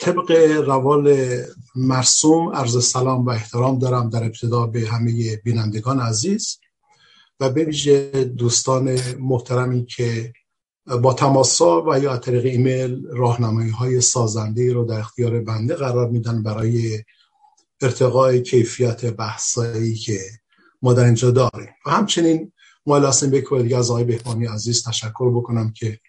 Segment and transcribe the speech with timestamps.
[0.00, 0.30] طبق
[0.66, 1.16] روال
[1.74, 6.58] مرسوم عرض سلام و احترام دارم در ابتدا به همه بینندگان عزیز
[7.40, 10.32] و به ویژه دوستان محترمی که
[11.02, 16.42] با تماسا و یا طریق ایمیل راهنمایی های سازنده رو در اختیار بنده قرار میدن
[16.42, 17.02] برای
[17.82, 20.20] ارتقای کیفیت بحثایی که
[20.82, 21.68] ما در اینجا داریم.
[21.86, 22.52] و همچنین
[22.86, 26.00] ما لازم به دیگه از آقای بهبانی عزیز تشکر بکنم که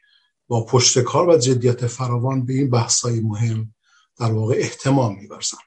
[0.47, 3.73] با پشت کار و جدیت فراوان به این بحثای مهم
[4.19, 5.57] در واقع احتمام میبرزن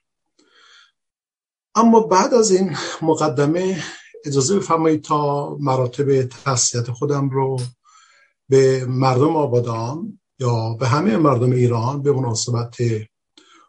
[1.74, 3.82] اما بعد از این مقدمه
[4.24, 7.60] اجازه بفرمایید تا مراتب تحصیلات خودم رو
[8.48, 12.76] به مردم آبادان یا به همه مردم ایران به مناسبت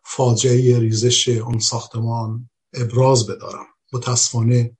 [0.03, 3.65] فاجعه ریزش اون ساختمان ابراز بدارم.
[3.93, 4.77] متاسفانه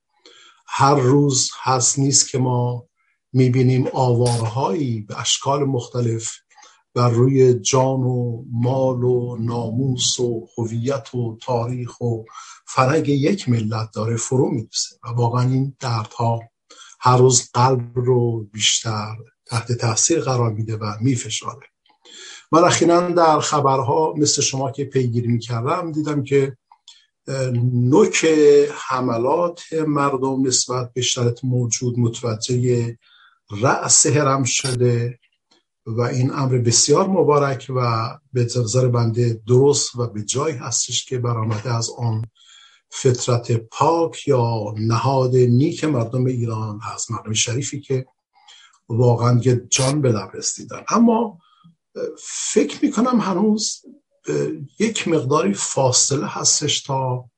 [0.68, 2.88] هر روز هست نیست که ما
[3.34, 6.32] می‌بینیم آوارهایی به اشکال مختلف
[6.96, 12.24] بر روی جان و مال و ناموس و هویت و تاریخ و
[12.66, 16.40] فرهنگ یک ملت داره فرو می‌رسه و واقعا این دردها
[17.00, 19.16] هر روز قلب رو بیشتر
[19.46, 21.68] تحت تاثیر قرار میده و میفشاره.
[22.52, 26.58] من اخیرا در خبرها مثل شما که پیگیری می‌کردم دیدم که
[27.74, 28.26] نوک
[28.88, 32.98] حملات مردم نسبت به شرط موجود متوجه
[33.52, 35.20] رأس هرم شده
[35.86, 41.18] و این امر بسیار مبارک و به نظر بنده درست و به جای هستش که
[41.18, 42.26] برآمده از آن
[42.90, 48.06] فطرت پاک یا نهاد نیک مردم ایران هست مردم شریفی که
[48.90, 51.40] واقعا یه جان به لب رسیدن اما
[52.54, 53.81] فکر می‌کنم هنوز
[54.80, 57.30] یک مقداری فاصله هستش تا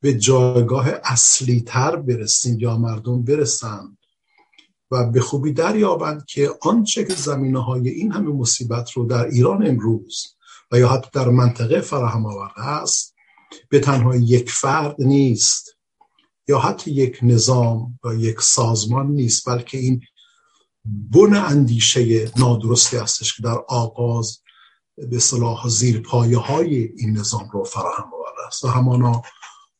[0.00, 3.97] به جایگاه اصلی تر برسیم یا مردم برسن.
[4.90, 9.66] و به خوبی دریابند که آنچه که زمینه های این همه مصیبت رو در ایران
[9.66, 10.36] امروز
[10.72, 13.14] و یا حتی در منطقه فراهم آورده است
[13.68, 15.76] به تنها یک فرد نیست
[16.48, 20.00] یا حتی یک نظام و یک سازمان نیست بلکه این
[20.84, 24.38] بن اندیشه نادرستی هستش که در آغاز
[25.10, 28.64] به صلاح زیر پایه های این نظام رو فراهم آورده است.
[28.64, 29.22] و همانا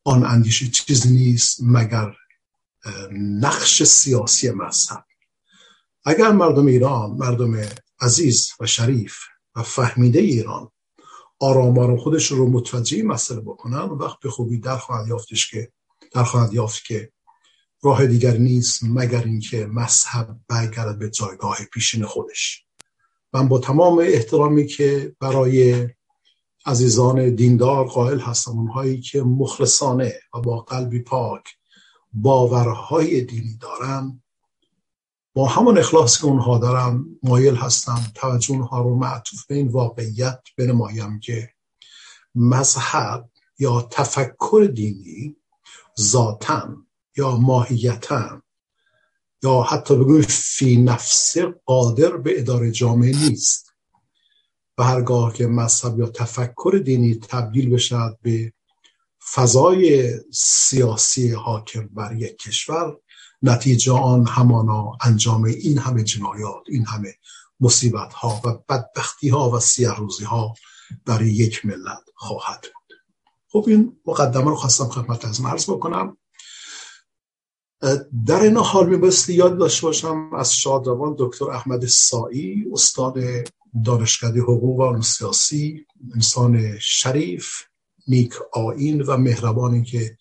[0.05, 2.13] آن اندیشه چیزی نیست مگر
[3.13, 5.05] نقش سیاسی مذهب.
[6.05, 7.61] اگر مردم ایران مردم
[8.01, 9.17] عزیز و شریف
[9.57, 10.71] و فهمیده ایران
[11.41, 15.73] آرام خودش رو متوجه مسئله بکنن وقت به خوبی در خواهد یافتش که
[16.13, 17.13] در خواهد یافت که
[17.83, 22.65] راه دیگر نیست مگر اینکه مذهب برگرد به جایگاه پیشین خودش.
[23.33, 25.89] من با تمام احترامی که برای
[26.67, 31.58] عزیزان دیندار قائل هستم اونهایی که مخلصانه و با قلبی پاک
[32.23, 34.23] باورهای دینی دارن
[35.35, 40.41] با همون اخلاص که اونها دارم مایل هستم توجه اونها رو معطوف به این واقعیت
[40.57, 41.51] بنمایم که
[42.35, 45.37] مذهب یا تفکر دینی
[46.01, 46.77] ذاتا
[47.17, 48.43] یا ماهیتا
[49.43, 53.69] یا حتی بگویم فی نفسه قادر به اداره جامعه نیست.
[54.79, 58.53] و هرگاه که مذهب یا تفکر دینی تبدیل بشد به
[59.35, 62.97] فضای سیاسی حاکم بر یک کشور
[63.43, 67.15] نتیجه آن همانا انجام این همه جنایات این همه
[67.61, 70.55] مصیبت ها و بدبختی ها و سیاروزی ها
[71.07, 72.97] برای یک ملت خواهد بود.
[73.49, 76.17] خب این مقدمه رو خواستم خدمت از مرز بکنم.
[78.27, 83.19] در این حال میبستی یاد داشته باشم از شادروان دکتر احمد سایی استاد
[83.85, 87.51] دانشکده حقوق و سیاسی انسان شریف
[88.09, 90.19] نیک آین و مهربانی که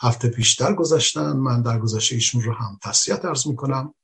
[0.00, 3.94] هفته پیشتر گذشتن من در گذشته ایشون رو هم تسلیت ارز می‌کنم.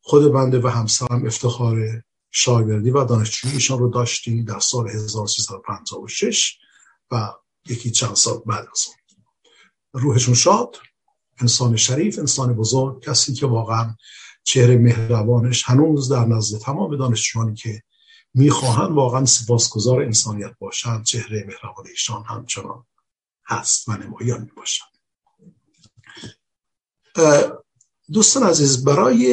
[0.00, 6.58] خود بنده و همسرم افتخار شاگردی و دانشجویی ایشان رو داشتیم در سال 1356
[7.10, 7.32] و
[7.68, 8.96] یکی چند سال بعد از اون.
[10.02, 10.76] روحشون شاد
[11.40, 13.94] انسان شریف انسان بزرگ کسی که واقعا
[14.44, 17.82] چهره مهربانش هنوز در نزد تمام دانشجویانی که
[18.36, 22.84] می‌خواهند واقعا سپاسگزار انسانیت باشند چهره مهربان ایشان همچنان
[23.46, 24.96] هست و نمایان می‌باشند
[28.12, 29.26] دوستان عزیز برای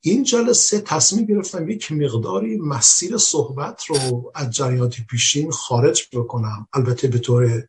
[0.00, 7.08] این جلسه تصمیم گرفتم یک مقداری مسیر صحبت رو از جریانات پیشین خارج بکنم البته
[7.08, 7.68] به طور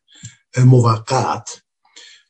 [0.64, 1.62] موقت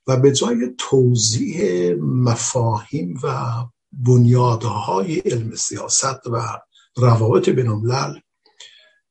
[0.06, 3.54] و به جای توضیح مفاهیم و
[3.92, 6.58] بنیادهای علم سیاست و
[6.96, 8.20] روابط بینالملل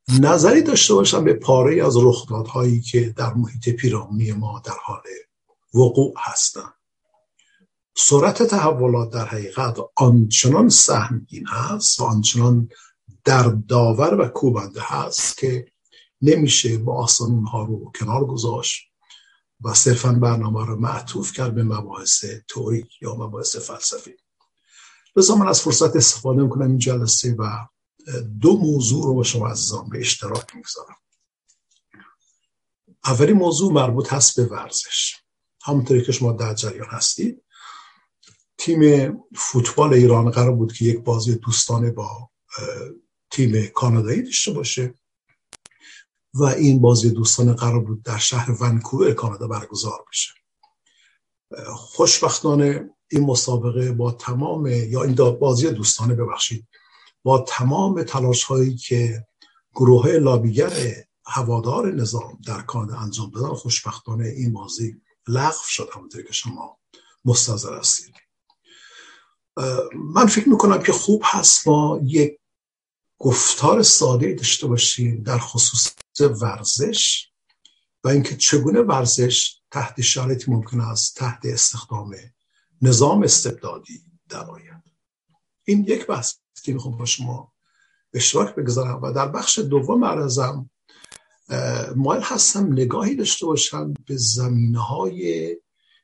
[0.09, 5.01] نظری داشته باشم به پاره از رخدادهایی که در محیط پیرامونی ما در حال
[5.73, 6.73] وقوع هستند.
[7.97, 12.69] سرعت تحولات در حقیقت آنچنان سهمگین هست و آنچنان
[13.23, 15.65] در داور و کوبنده هست که
[16.21, 18.91] نمیشه با آسان اونها رو کنار گذاشت
[19.61, 24.11] و صرفا برنامه رو معطوف کرد به مباحث توری یا مباحث فلسفی.
[25.15, 27.67] لذا من از فرصت استفاده می‌کنم این جلسه و
[28.41, 30.95] دو موضوع رو با شما عزیزان به اشتراک می‌گذارم.
[33.05, 35.15] اولی موضوع مربوط هست به ورزش.
[35.63, 37.43] همونطوری که شما در جریان هستید
[38.57, 42.29] تیم فوتبال ایران قرار بود که یک بازی دوستانه با
[43.31, 44.93] تیم کانادایی داشته باشه
[46.33, 50.31] و این بازی دوستانه قرار بود در شهر ونکوور کانادا برگزار بشه.
[51.75, 56.67] خوشبختانه این مسابقه با تمام یا این بازی دوستانه ببخشید
[57.25, 59.27] با تمام تلاش هایی که
[59.75, 60.71] گروه های لابیگر
[61.25, 66.77] هوادار نظام در کانادا انجام دادن خوشبختانه این بازی لغو شد همونطور که شما
[67.25, 68.15] مستظر هستید.
[69.95, 72.39] من فکر می‌کنم که خوب هست ما یک
[73.17, 75.91] گفتار ساده داشته باشیم در خصوص
[76.41, 77.29] ورزش
[78.03, 82.15] و اینکه چگونه ورزش تحت شرایطی ممکن است تحت استخدام
[82.81, 84.83] نظام استبدادی درآید
[85.63, 86.33] این یک بحث.
[86.65, 87.53] که می‌خوام با شما
[88.13, 90.69] اشتراک بگذارم و در بخش دوم عرضم
[91.95, 95.55] مایل هستم نگاهی داشته باشم به زمینه های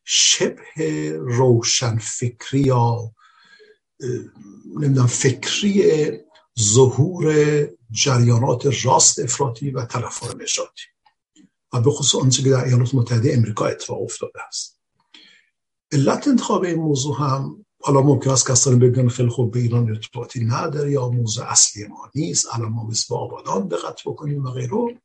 [0.03, 3.11] شبه روشن فکری یا
[4.79, 5.83] نمی‌دونم فکری
[6.59, 7.33] ظهور
[7.91, 10.81] جریانات راست افراطی و تلفر نژادی.
[11.73, 14.79] و به خصوص آنچه که در ایالات متحده امریکا اتفاق افتاده است.
[15.91, 20.45] علت انتخاب این موضوع هم حالا ممکن است کسانی بگن خیلی خوب به ایران ارتباطی
[20.45, 25.01] نداره یا موضوع اصلی ما نیست الان ما مثل آبادان دقت بکنیم و غیره.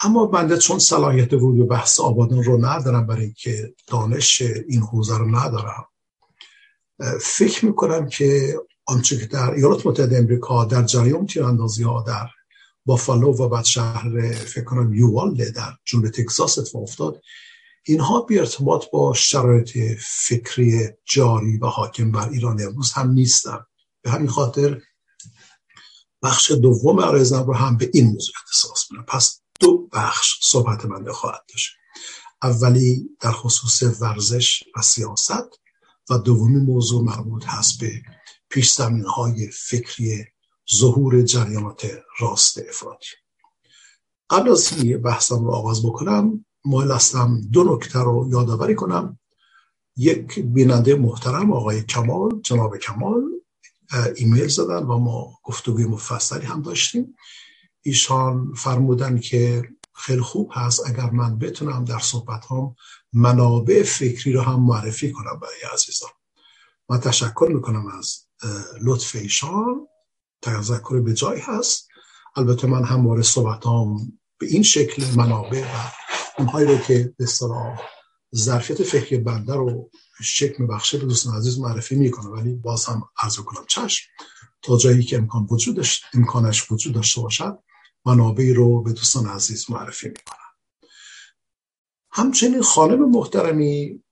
[0.00, 5.18] اما بنده چون صلاحیت ورود به بحث آبادان رو ندارم برای اینکه دانش این حوزه
[5.18, 5.84] رو ندارم
[7.20, 12.26] فکر می‌کنم که آنچه که در ایالات متحده امریکا در جریان تیراندازی ها در
[12.86, 17.22] بافالو و بعد شهر فکر کنم یووالده در جنوب تگزاس اتفاق افتاد.
[17.86, 23.60] اینها بی ارتباط با شرایط فکری جاری و حاکم بر ایران امروز هم نیستن.
[24.02, 24.80] به همین خاطر
[26.22, 29.04] بخش دوم عرضم رو هم به این موضوع اختصاص میدم.
[29.04, 31.70] پس دو بخش صحبت من خواهد داشت.
[32.42, 35.60] اولی در خصوص ورزش و سیاست
[36.10, 38.02] و دومی موضوع مربوط هست به
[38.48, 38.80] پیش
[39.16, 40.24] های فکری
[40.74, 41.86] ظهور جریانات
[42.20, 43.06] راست افرادی
[44.30, 47.40] قبل از این بحثم رو آغاز بکنم مایل هستم.
[47.52, 49.18] دو نکته رو یادآوری کنم.
[49.96, 53.22] یک بیننده محترم آقای کمال جناب کمال
[54.16, 57.14] ایمیل زدن و ما گفتگوی مفصلی هم داشتیم.
[57.82, 60.86] ایشان فرمودن که خیلی خوب هست.
[60.86, 62.76] اگر من بتونم در صحبت هم
[63.12, 66.10] منابع فکری رو هم معرفی کنم برای عزیزان.
[66.88, 68.18] من تشکر می‌کنم از
[68.82, 69.86] لطف ایشان.
[70.42, 71.88] تذکر به جای هست.
[72.36, 75.90] البته من هم وارد صحبت هم به این شکل منابع و
[76.38, 77.80] اونهایی رو که به صلاح
[78.36, 79.90] ظرفیت فکری بنده رو
[80.22, 84.10] شکل میبخشه به دوستان عزیز معرفی می‌کنه ولی باز هم عرض کنم چشم.
[84.62, 87.58] تا جایی که امکان وجود امکانش وجود داشته باشد
[88.06, 90.38] منابعی رو به دوستان عزیز معرفی می‌کنم.
[92.12, 94.02] همچنین خانم محترمی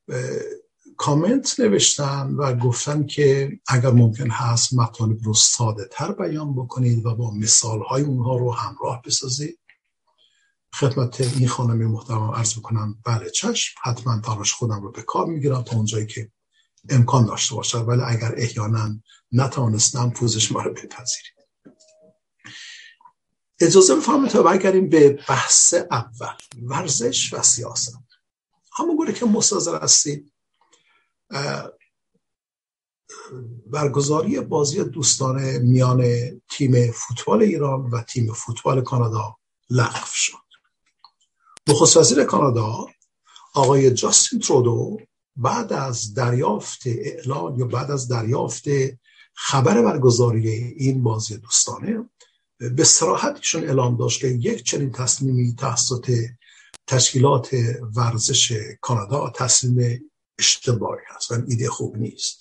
[0.96, 7.14] کامنت نوشتن و گفتن که اگر ممکن هست مطالب رو ساده تر بیان بکنید و
[7.14, 9.58] با مثال های اونها رو همراه بسازید.
[10.74, 13.74] خدمت این خانم محترم عرض بکنم بله چشم.
[13.82, 16.30] حتما تلاش خودم رو به کار می‌گیرم تا اونجایی که
[16.88, 19.00] امکان داشته باشد ولی اگر احیانا
[19.32, 21.32] نتوانستم پوزش ما رو بپذیرید.
[23.60, 26.36] اجازه بفرمایید تا برگردیم به بحث اول.
[26.62, 27.98] ورزش و سیاست.
[28.78, 30.32] همون گونه که مستظر هستید
[33.66, 36.04] برگزاری بازی دوستانه میان
[36.50, 39.36] تیم فوتبال ایران و تیم فوتبال کانادا
[39.70, 40.51] لغو شد.
[41.68, 42.86] نخست وزیر کانادا
[43.54, 45.00] آقای جاستین ترودو
[45.36, 48.64] بعد از دریافت اعلان یا بعد از دریافت
[49.34, 52.08] خبر برگزاری این بازی دوستانه
[52.58, 56.18] به صراحت ایشون اعلام داشت که یک چنین تصمیمی توسط
[56.86, 57.56] تشکیلات
[57.96, 62.38] ورزش کانادا تصمیم اشتباهی هست و ایده خوب نیست.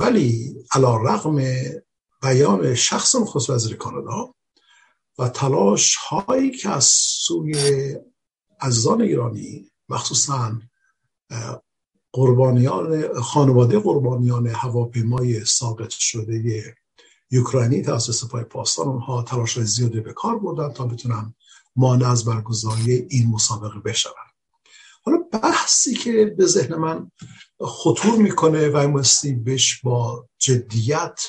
[0.00, 1.36] ولی علا رقم
[2.22, 4.34] بیان شخص نخست وزیر کانادا
[5.18, 6.84] و تلاش هایی که از
[7.26, 7.54] سوی
[8.60, 10.60] عزیزان ایرانی مخصوصا
[12.12, 16.76] قربانیان خانواده قربانیان هواپیمای ساقط شده
[17.30, 21.34] یوکرانی توسط سپاه پاسدار اونها تلاش زیادی به کار بردن تا بتونن
[21.76, 24.12] مانع از برگزاری این مسابقه بشون
[25.02, 27.10] حالا بحثی که به ذهن من
[27.60, 31.20] خطور می‌کنه و مستی بهش با جدیت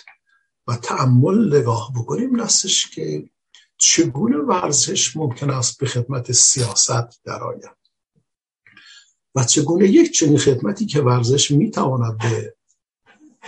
[0.68, 3.30] و تعمل نگاه بکنیم نستش که
[3.78, 7.78] چگونه ورزش ممکن است به خدمت سیاست درآید
[9.36, 12.56] و چگونه یک چنین خدمتی که ورزش می‌تواند به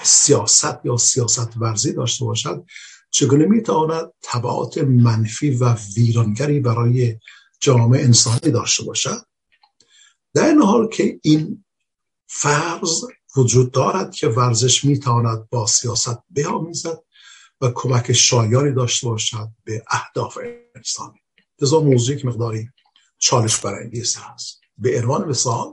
[0.03, 2.65] سیاست یا سیاست ورزی داشته باشد
[3.11, 7.19] چگونه می‌تواند تبعات منفی و ویرانگری برای
[7.59, 9.21] جامعه انسانی داشته باشد؟
[10.33, 11.65] در این حال که این
[12.27, 13.03] فرض
[13.37, 17.03] وجود دارد که ورزش می‌تواند با سیاست بیامیزد
[17.61, 20.37] و کمک شایانی داشته باشد به اهداف
[20.75, 21.21] انسانی
[21.61, 22.69] لذا موضوعی که مقداری
[23.17, 24.61] چالش برانگیز هست.
[24.77, 25.71] به عنوان مثال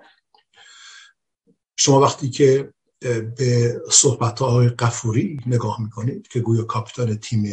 [1.77, 2.73] شما وقتی که
[3.37, 7.53] به صحبت های قفوری نگاه می‌کنید که گویا کاپیتان تیم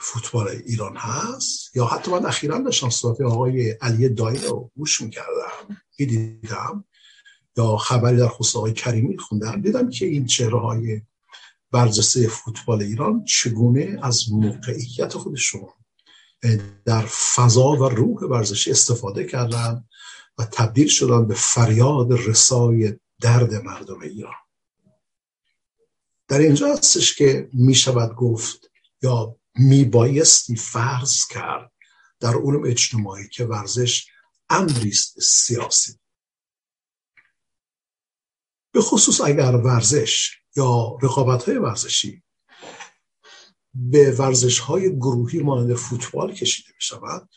[0.00, 5.76] فوتبال ایران هست یا حتی من اخیرا داشتم صحبت آقای علی دایی رو گوش می‌کردم
[5.96, 6.84] دیدم
[7.56, 11.02] یا خبری در خصوص آقای کریمی خوندم دیدم که این چهره های
[11.72, 15.68] ورزشی فوتبال ایران چگونه از موقعیت خودشون
[16.84, 19.84] در فضا و روح ورزشی استفاده کردن
[20.38, 24.34] و تبدیل شدن به فریاد رسای درد مردم ایران؟
[26.28, 28.70] در اینجا هستش که می شود گفت
[29.02, 31.72] یا می بایستی فرض کرد
[32.20, 34.06] در علوم اجتماعی که ورزش
[34.50, 35.98] امری سیاسی.
[38.72, 42.22] به خصوص اگر ورزش یا رقابت های ورزشی
[43.74, 47.28] به ورزش های گروهی مانند فوتبال کشیده می شود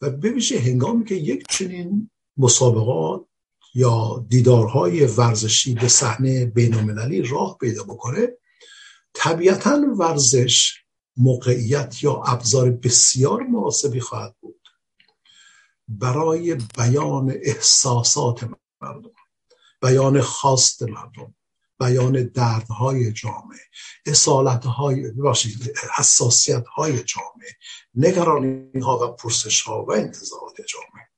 [0.00, 3.24] و ببیشه هنگامی که یک چنین مسابقات
[3.74, 8.28] یا دیدارهای ورزشی به صحنه بینالمللی راه پیدا بکنه
[9.14, 10.74] طبیعتا ورزش
[11.16, 14.60] موقعیت یا ابزار بسیار مناسبی خواهد بود
[15.88, 18.50] برای بیان احساسات
[18.80, 19.10] مردم
[19.82, 21.34] بیان خواست مردم.
[21.80, 23.60] بیان دردهای جامعه
[24.06, 25.12] اصالت های
[25.96, 27.50] حساسیت های جامعه
[27.94, 31.08] نگرانی ها و پرسش ها و انتظارات جامعه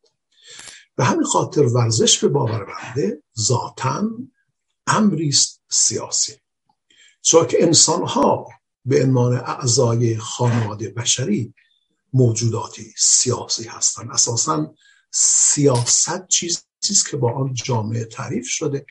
[0.97, 4.11] به همین خاطر ورزش به باور بنده ذاتا
[4.87, 5.33] امری
[5.71, 6.33] سیاسی.
[7.23, 8.49] چون که انسان ها
[8.85, 11.55] به عنوان اعضای خانواده بشری
[12.13, 14.75] موجوداتی سیاسی هستند اساسا
[15.13, 16.59] سیاست چیزی
[16.91, 18.87] است که با آن جامعه تعریف شده.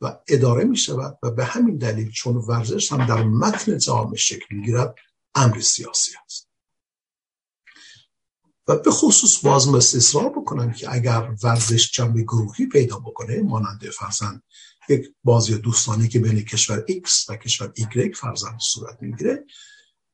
[0.00, 4.56] و اداره می شود و به همین دلیل چون ورزش هم در متن جامعه شکل
[4.56, 4.94] می گیرد
[5.34, 6.48] امری سیاسی است.
[8.68, 13.90] و به خصوص باز مثل اصرار بکنم که اگر ورزش جنبه گروهی پیدا بکنه مانند
[13.90, 14.42] فرزن
[14.88, 19.44] یک بازی دوستانی که بین کشور X و کشور Y فرزن صورت می‌گیره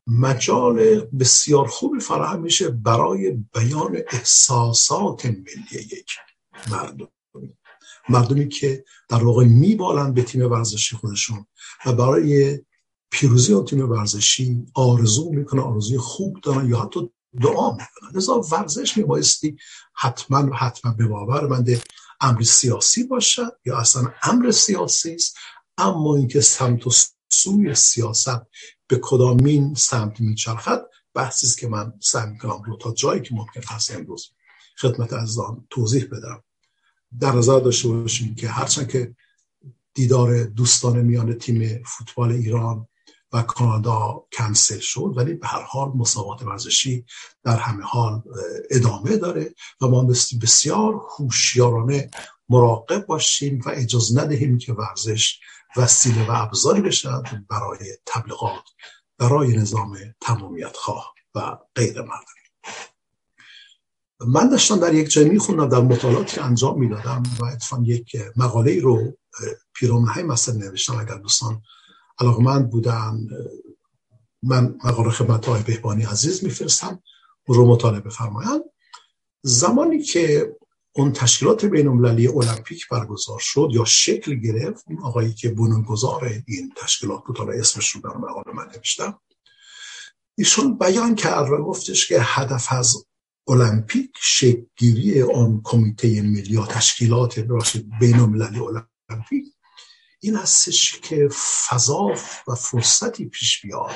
[0.06, 6.10] مجال بسیار خوبی فراهم میشه برای بیان احساسات ملی یک
[6.70, 7.08] مردم.
[8.10, 11.46] مردمی که در واقع میبالند به تیم ورزشی خودشون
[11.86, 12.58] و برای
[13.10, 18.10] پیروزی اون تیم ورزشی آرزو می‌کنه آرزوی خوب دارن یا حتی دعا می‌کنن.
[18.14, 19.56] لذا ورزش میبایستی
[19.94, 21.80] حتما و حتما به باور منده
[22.20, 25.36] امر سیاسی باشد یا اصلا امر سیاسی است.
[25.78, 26.90] اما اینکه سمت و
[27.32, 28.40] سوی سیاست
[28.86, 33.60] به کدامین سمت میچرخد بحثی است که من سعی می‌کنم رو تا جایی که ممکن
[33.68, 34.30] هست امروز
[34.80, 36.42] خدمت آن توضیح بدم.
[37.20, 39.14] در نظر داشته باشیم که هرچند که
[39.94, 42.86] دیدار دوستان میان تیم فوتبال ایران
[43.32, 47.04] و کانادا کنسل شد ولی به هر حال مسابقات ورزشی
[47.44, 48.22] در همه حال
[48.70, 50.04] ادامه داره و ما
[50.42, 52.10] بسیار هوشیارانه
[52.48, 55.40] مراقب باشیم و اجازه ندهیم که ورزش
[55.76, 58.64] وسیله و ابزاری بشد برای تبلیغات
[59.18, 62.39] برای نظام تمامیت خواه و غیر مردمی
[64.26, 68.80] من داشتم در یک جایی میخوندم در مطالعاتی که انجام می‌دادم و اتفاقا یک مقاله
[68.80, 69.16] رو
[69.74, 70.96] پیرامون مسئله نوشتم.
[70.96, 71.62] اگر دوستان
[72.18, 73.26] علاقمند بودن
[74.42, 77.02] من مقاله خدمت های بهبانی عزیز میفرستم
[77.46, 78.60] او رو مطالعه بفرمایند.
[79.42, 80.56] زمانی که
[80.92, 86.72] اون تشکیلات بین المللی المپیک برگزار شد یا شکل گرفت اون آقایی که بنیانگذار این
[86.76, 89.20] تشکیلات بود حالا اسمش رو در مقاله من نوشتم
[90.38, 93.04] ایشون بیان کرد و گفتش که هدف از
[93.48, 97.38] المپیک شکلگیری آن کمیته ملی یا تشکیلات
[98.00, 99.44] بین المللی المپیک
[100.20, 101.28] این هستش که
[101.68, 102.14] فضا
[102.48, 103.90] و فرصتی پیش بیاد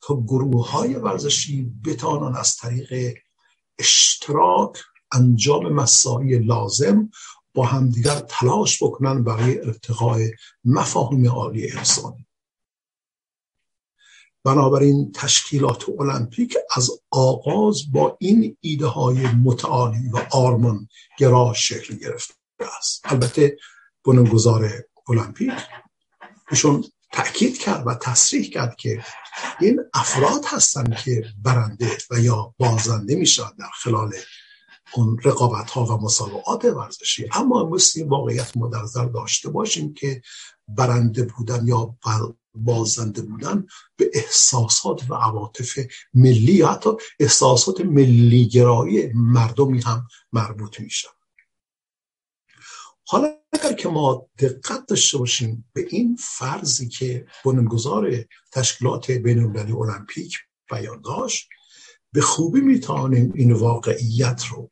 [0.00, 3.14] تا گروه های ورزشی بتانن از طریق
[3.78, 4.76] اشتراک
[5.12, 7.10] انجام مساعی لازم
[7.54, 10.32] با همدیگر تلاش بکنن برای ارتقای
[10.64, 12.27] مفاهیم عالی انسانی.
[14.44, 22.34] بنابراین تشکیلات المپیک از آغاز با این ایده های متعالی و آرمان گرا شکل گرفته
[22.78, 23.00] است.
[23.04, 23.56] البته
[24.04, 24.70] بنیانگذار
[25.08, 25.52] المپیک
[26.50, 29.04] ایشون تأکید کرد و تصریح کرد که
[29.60, 34.12] این افراد هستند که برنده و یا بازنده میشن در خلال
[34.94, 37.28] اون رقابت ها و مسابقات ورزشی.
[37.32, 40.22] اما مثل واقعیت ما در داشته باشیم که
[40.68, 41.96] برنده بودن یا
[42.64, 45.78] بازنده بودن به احساسات و عواطف
[46.14, 51.08] ملی یا حتی احساسات ملیگرایی مردمی هم مربوط میشن.
[53.06, 59.72] حالا اگر که ما دقت داشته باشیم به این فرضی که بنیانگذار تشکیلات بین المللی
[59.72, 60.38] المپیک
[60.70, 61.48] بیان داشت
[62.12, 64.70] به خوبی می‌توانیم این واقعیت رو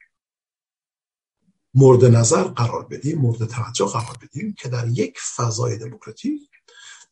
[1.74, 6.50] مورد نظر قرار بدیم مورد توجه قرار بدیم که در یک فضای دموکراتیک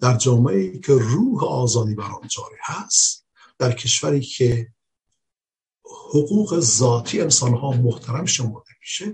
[0.01, 3.27] در جامعه که روح آزادی بر آن جاری هست
[3.59, 4.69] در کشوری که
[5.85, 9.13] حقوق ذاتی انسان ها محترم شمرده میشه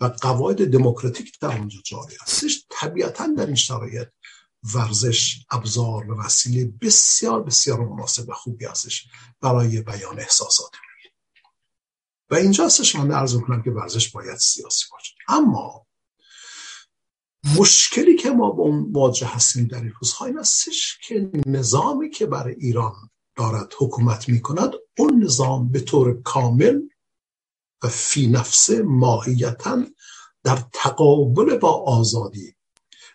[0.00, 4.08] و قواعد دموکراتیک در اونجا جاری هستش طبیعتا در این شرایط
[4.74, 9.08] ورزش ابزار و وسیله بسیار بسیار مناسب و خوبی هستش
[9.40, 10.70] برای بیان احساسات.
[12.30, 15.14] و اینجا هستش من عرض کنم که ورزش باید سیاسی باشه.
[15.28, 15.85] اما
[17.54, 22.26] مشکلی که ما با اون مواجه هستیم در این روزها این هستش که نظامی که
[22.26, 26.80] برای ایران دارد حکومت می کند اون نظام به طور کامل
[27.82, 29.84] و فی نفسه ماهیتا
[30.44, 32.54] در تقابل با آزادی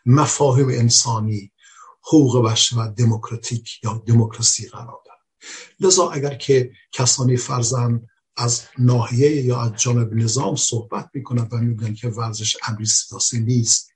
[0.05, 1.51] مفاهیم انسانی
[2.01, 5.19] حقوق بشر و دموکراتیک یا دموکراسی قرار دارد.
[5.79, 8.01] لذا اگر که کسانی فرزن
[8.37, 13.90] از ناحیه یا از جانب نظام صحبت می‌کنند و میگن که ورزش امری سیاسی نیست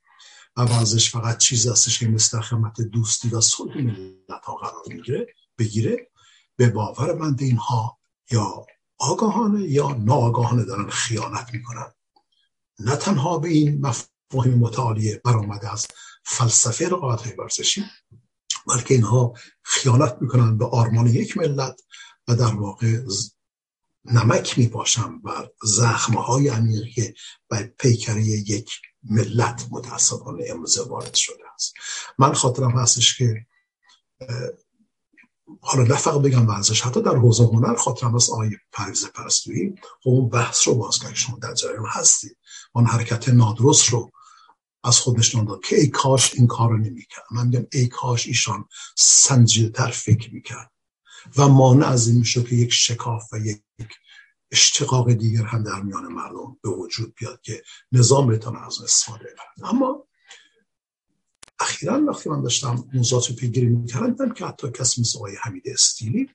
[0.64, 6.12] ورزش فقط چیز هستش که مثل خدمت دوستی و صلح ملت ها قرار می‌گیره بگیره
[6.56, 8.00] به باور من اینها
[8.32, 8.66] یا
[8.98, 11.94] آگاهانه یا ناآگاهانه دارن خیانت می‌کنن.
[12.80, 15.88] نه تنها به این مفاهیم متعالیه برآمده از
[16.26, 17.86] فلسفه رقابت های ورزشی
[18.68, 21.82] بلکه اینها خیانت می‌کنن به آرمان یک ملت
[22.28, 23.06] و در واقع
[24.06, 27.14] نمک می باشم و زخمه های عمیقی
[27.52, 28.70] و پیکری یک
[29.10, 31.74] ملت متاسفانه امروزه وارد شده است.
[32.18, 33.46] من خاطرم هستش که
[35.62, 40.10] حالا نه فقط بگم ورزش حتی در حوزه هنر خاطرم هست آقای پرویز پرستویی خب
[40.10, 42.38] اون بحث رو باز شما در جریان هستید
[42.74, 44.12] اون حرکت نادرست رو
[44.84, 47.24] از خود نشان داد که ای کاش این کار رو نمی‌کرد.
[47.32, 48.66] من میگم ای کاش ایشان
[48.98, 50.72] سنجیدتر فکر می‌کرد
[51.38, 53.62] و مانع از این میشه که یک شکاف و یک
[54.52, 59.70] اشتقاق دیگر هم در میان مردم به وجود بیاد که نظام بتونه از استفاده کنه
[59.70, 60.08] اما
[61.60, 66.30] اخیرا وقتی من داشتم موضوعات رو پیگیری می‌کردم که حتی کسی مثل آقای حمید استیلی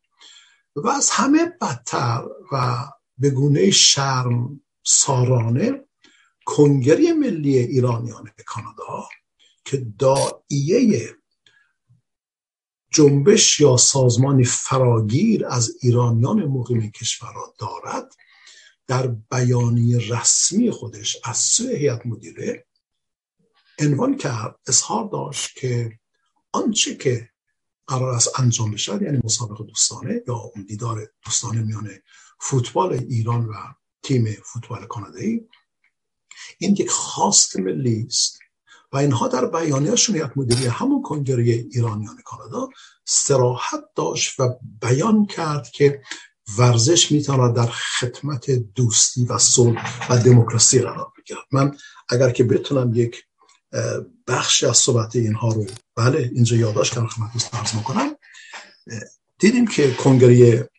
[0.76, 2.86] و از همه بدتر و
[3.18, 5.84] به گونه شرم سارانه
[6.44, 9.08] کنگری ملی ایرانیان کانادا
[9.64, 11.16] که دائیه
[12.90, 18.16] جنبش یا سازمانی فراگیر از ایرانیان مقیم کشور را دارد
[18.86, 22.66] در بیانی رسمی خودش از سوی هیئت مدیره
[23.78, 25.98] عنوان کرد اظهار داشت که
[26.52, 27.30] آنچه که
[27.86, 31.90] قرار است انجام بشد یعنی مسابقه دوستانه یا اون دیدار دوستانه میان
[32.40, 33.54] فوتبال ایران و
[34.02, 35.48] تیم فوتبال کانادایی
[36.58, 38.38] این یک خواست ملی است.
[38.92, 42.68] و اینها در بیانیهشون یک مدیری همون کنگره ایرانیان کانادا
[43.04, 44.48] سراحت داشت و
[44.80, 46.02] بیان کرد که
[46.58, 51.44] ورزش می‌تواند در خدمت دوستی و صلح و دموکراسی قرار بگیرد.
[51.52, 51.76] من
[52.08, 53.24] اگر که بتونم یک
[54.26, 58.16] بخشی از صحبت اینها رو بله اینجا یادداشت کردم خدمت عرض می‌کنم.
[59.38, 60.70] دیدیم که کنگره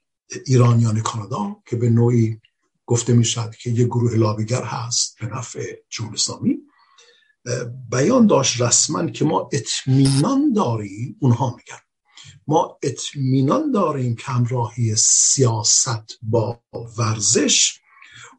[0.45, 2.39] ایرانیان کانادا که به نوعی
[2.85, 6.57] گفته می‌شد که یک گروه لابیگر هست به نفع جمهوری اسلامی
[7.89, 11.79] بیان داشت رسما که ما اطمینان داریم اونها میگن.
[12.47, 16.59] ما اطمینان داریم که همراهی سیاست با
[16.97, 17.79] ورزش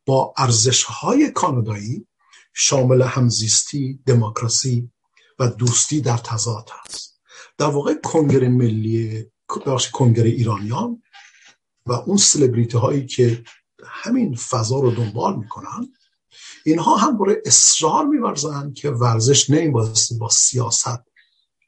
[0.06, 2.06] با ارزش های کانادایی
[2.54, 4.90] شامل همزیستی دموکراسی
[5.38, 7.20] و دوستی در تضاد هست.
[7.58, 9.26] در واقع کنگره ملی
[9.92, 11.02] کنگره ایرانیان
[11.86, 13.44] و اون سلبریتی هایی که
[13.84, 15.92] همین فضا رو دنبال می‌کنن
[16.64, 21.02] اینها هم برای اصرار میورزن که ورزش نمیبایستی با سیاست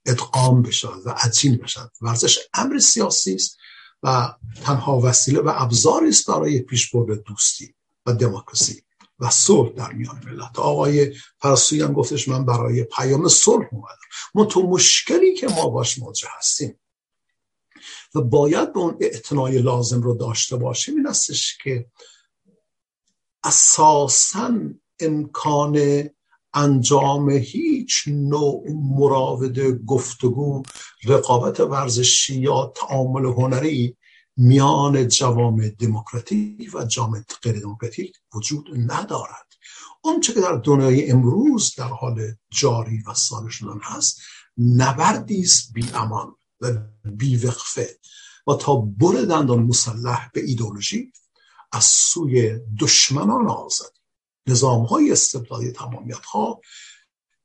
[0.07, 3.59] ادغام بشد و عجین بشد ورزش امر سیاسی است
[4.03, 7.75] و تنها وسیله و ابزاری است برای پیشبرد دوستی
[8.07, 8.83] و دموکراسی
[9.19, 10.59] و صلح در میان ملت.
[10.59, 13.97] آقای پرسوی هم گفتش من برای پیام صلح اومدم.
[14.35, 16.81] ما تو مشکلی که ما باش مواجه هستیم.
[18.15, 20.97] و باید به اون اعتنای لازم رو داشته باشیم.
[20.97, 21.87] این استش که
[23.45, 24.53] اساسا
[25.01, 26.05] امکان
[26.55, 30.63] انجام هیچ نوع مراوده گفتگو
[31.05, 33.97] رقابت ورزشی یا تعامل هنری
[34.37, 39.47] میان جوامع دموکراتیک و جامعه غیر دموکراتیک وجود ندارد.
[40.03, 44.21] آنچه که در دنیای امروز در حال جاری و سال شدن هست
[44.59, 46.73] نبردی است بی امان و
[47.05, 47.99] بی وقفه
[48.47, 51.13] و تا بر دندان مسلح به ایدولوژی
[51.73, 54.04] از سوی دشمنان آزادی.
[54.47, 56.61] نظام های استبدادی تمامیت ها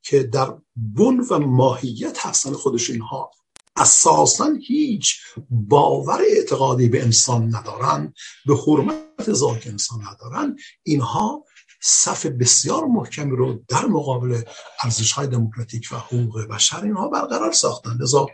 [0.04, 3.32] که در بن و ماهیت هستن خودش اینها
[3.76, 5.16] اساسا هیچ
[5.50, 8.14] باور اعتقادی به انسان ندارن
[8.46, 10.56] به حرمت ذات انسان ندارن.
[10.84, 11.46] اینها
[11.82, 14.42] صف بسیار محکمی رو در مقابل
[14.84, 17.98] ارزش های دموکراتیک و حقوق بشر اینها برقرار ساختن.
[18.02, 18.28] لذا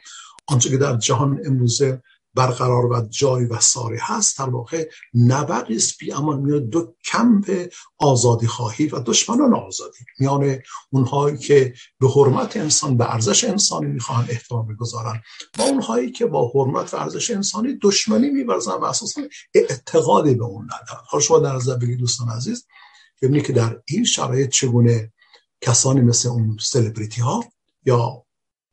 [0.48, 2.02] آنچه که در جهان امروزه
[2.36, 4.40] برقرار و جای و ساری هست.
[4.40, 10.06] در واقع نبرد است بی امان میان دو کمپ آزادی خواهی و دشمنان آزادی.
[10.20, 15.22] میان اونهایی که به حرمت انسان به ارزش انسانی می‌خواهند احترام بگذارن
[15.58, 19.22] و اونهایی که با حرمت و ارزش انسانی دشمنی میورزن و اساسا
[19.54, 21.04] اعتقادی به اون ندارن.
[21.08, 22.68] حالا شما در نظر بگید دوستان عزیز
[23.22, 25.14] ببینید که در این شرایط چگونه
[25.62, 27.44] کسانی مثل اون سلبریتی ها
[27.86, 28.25] یا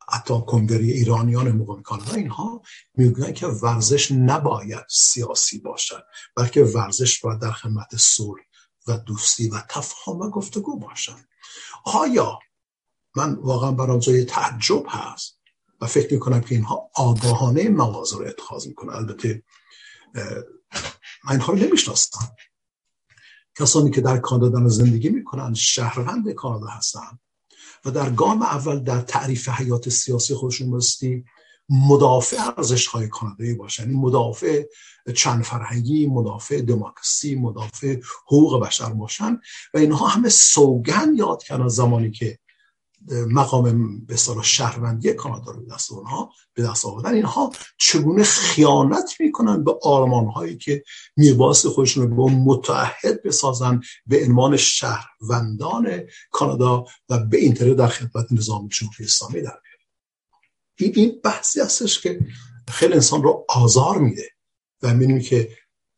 [0.09, 2.61] حتی کنگره ایرانیان موقع کانادا اینها
[2.95, 6.03] می‌گویند که ورزش نباید سیاسی باشد
[6.35, 8.41] بلکه ورزش باید در خدمت صلح
[8.87, 11.19] و دوستی و تفاهم و گفتگو باشد.
[11.85, 12.39] آیا
[13.15, 15.39] من واقعا برام جای تعجب هست
[15.81, 19.43] و فکر می‌کنم که اینها آگاهانه مواضع رو اتخاذ می‌کنن البته
[21.23, 22.35] من اینها رو نمیشناستم
[23.59, 27.19] کسانی که در کانادا زندگی می‌کنن شهروند کانادا هستن
[27.85, 31.25] و در گام اول در تعریف حیات سیاسی خودشون بستی
[31.69, 33.89] مدافع ارزش های کانادایی باشن.
[33.89, 34.63] این مدافع
[35.15, 39.39] چند فرهنگی مدافع دموکراسی مدافع حقوق بشر باشن.
[39.73, 42.39] و اینها همه سوگن یاد کردن زمانی که
[43.11, 47.13] مقام به صلاح شهروندی کانادا رو دست اونها به دست آوردن.
[47.13, 50.83] اینها چگونه خیانت می‌کنن به آرمان هایی که
[51.17, 58.25] میباس خودشون رو به متحد بسازن به عنوان شهروندان کانادا و به این در خدمت
[58.31, 59.59] نظام جمهوری اسلامی در
[60.79, 62.19] این بحثی هستش که
[62.67, 64.29] خیلی انسان رو آزار میده
[64.81, 65.49] و می‌بینیم که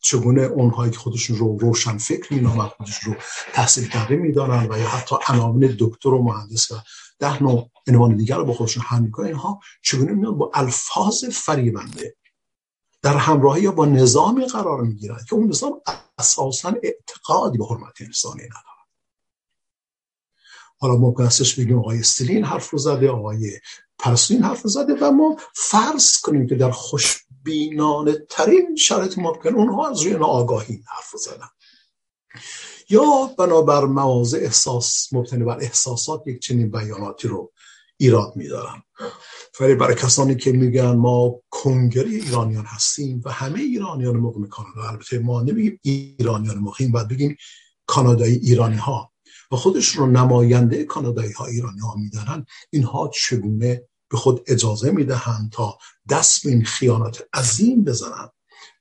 [0.05, 3.19] چگونه اونهایی که خودشون رو روشن فکر مینامن خودشون رو
[3.53, 6.75] تحصیل کرده می‌دانن و یا حتی عناوین دکتر و مهندس و
[7.19, 12.15] ده نوع عنوان دیگر رو با خودشون هم می‌کنن اینها چگونه میان با الفاظ فریبنده.
[13.01, 15.81] در همراهی یا با نظامی قرار می‌گیرن که اون نظام
[16.17, 18.75] اساسا اعتقادی به حرمت انسانی نداره.
[20.77, 23.59] حالا ممکن استش بگیم آقای استلین حرف رو زده آقای
[23.99, 26.71] پرستین حرف رو زده و ما فرض کنیم که در
[27.45, 31.47] خوشبینانه ترین شرط ممکن اونها از روی آگاهی حرف زدن
[32.89, 37.51] یا بنابر مواضع احساس مبتنی بر احساسات یک چنین بیاناتی رو
[37.97, 38.83] ایراد میدارن.
[39.59, 45.19] ولی برای کسانی که میگن ما کنگری ایرانیان هستیم و همه ایرانیان مقیم کانادا البته
[45.19, 47.37] ما نمیگیم ایرانیان مقیم باید بگیم
[47.85, 49.11] کانادایی ایرانی ها
[49.51, 55.51] و خودش رو نماینده کانادایی ها ایرانی ها می‌دانن اینها چگونه به خود اجازه می‌دهند
[55.51, 55.77] تا
[56.09, 58.29] دست به این خیانات عظیم بزنند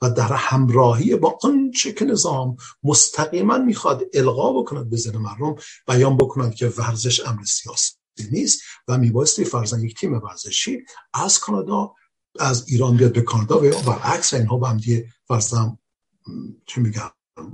[0.03, 5.57] و در همراهی با آنچه که نظام مستقیما می‌خواد القا بکند به ذهن مردم
[5.87, 7.93] بیان بکند که ورزش امر سیاسی
[8.31, 10.79] نیست و میبایستی فرزن یک تیم ورزشی
[11.15, 11.95] از کانادا
[12.41, 15.79] از ایران بیاد به کانادا و برعکس اینها با هم دیگه فرزن
[16.67, 17.11] چه میگم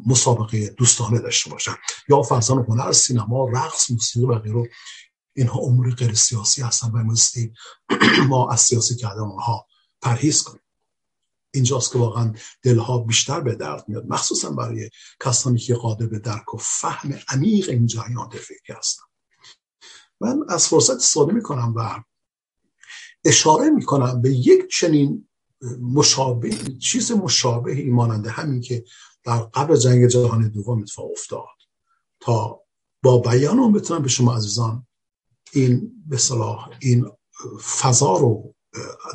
[0.06, 1.74] مسابقه دوستانه داشته باشن.
[2.08, 4.70] یا فرزن هنر سینما رقص موسیقی و غیره.
[5.36, 7.14] اینها امور غیر سیاسی هستن و
[8.28, 9.66] ما از سیاسی کردن آنها
[10.02, 10.62] پرهیز کنیم.
[11.54, 14.90] اینجاست که واقعا دلها بیشتر به درد میاد مخصوصا برای
[15.24, 19.02] کسانی که قادر به درک و فهم عمیق این جریان فکری هستن.
[20.20, 22.02] من از فرصت استفاده می‌کنم و
[23.24, 25.28] اشاره می‌کنم به یک چنین
[25.80, 28.84] مشابه چیز مشابه ماننده همین که
[29.24, 31.46] در قبل جنگ جهانی دوم اتفاق افتاد.
[32.20, 32.60] تا
[33.02, 34.86] با بیان اون بتونم به شما عزیزان
[35.52, 37.06] این به صلاح این
[37.80, 38.54] فضا رو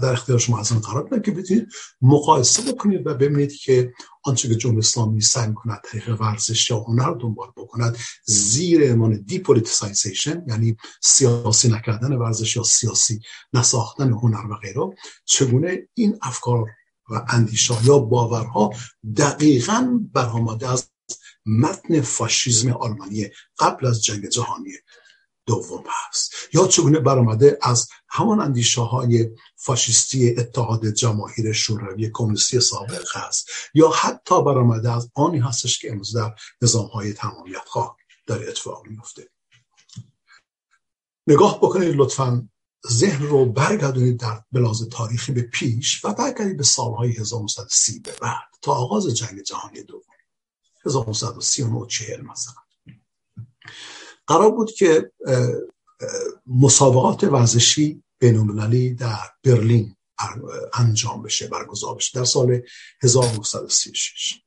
[0.02, 1.68] در اختیار شما از قرار بدم که بتونید
[2.02, 3.94] مقایسه بکنید و ببینید که
[4.24, 10.44] آنچه که جمهوری اسلامی سعی می‌کند طریق ورزش یا هنر دنبال بکند زیر عنوان depoliticization
[10.48, 13.20] یعنی سیاسی نکردن ورزش یا سیاسی
[13.54, 14.96] نساختن هنر و غیره
[15.26, 16.66] چگونه این افکار
[17.10, 18.74] و اندیشه یا باورها
[19.18, 20.90] دقیقا برآمده از
[21.46, 24.72] متن فاشیزم آلمانی قبل از جنگ جهانی
[25.46, 26.34] دوم هست.
[26.54, 33.90] یا چگونه برآمده از همان اندیشه های فاشیستی اتحاد جماهیر شوروی کمونیستی سابق هست یا
[33.90, 39.30] حتی برآمده از آنی هستش که امروز در نظام های تمامیت خواه در اتفاق میفته
[41.28, 42.50] نگاه بکنید لطفا.
[42.92, 48.44] ذهن رو برگردونید در بلاز تاریخی به پیش و برگردید به سالهای 1930 به بعد
[48.62, 50.02] تا آغاز جنگ جهانی دوم.
[50.86, 52.54] 1939 40 مثلا.
[54.28, 55.12] قرار بود که
[56.48, 59.96] مسابقات ورزشی بینالمللی در برلین
[60.74, 62.62] انجام بشه برگزار بشه در سال
[63.04, 64.42] 1936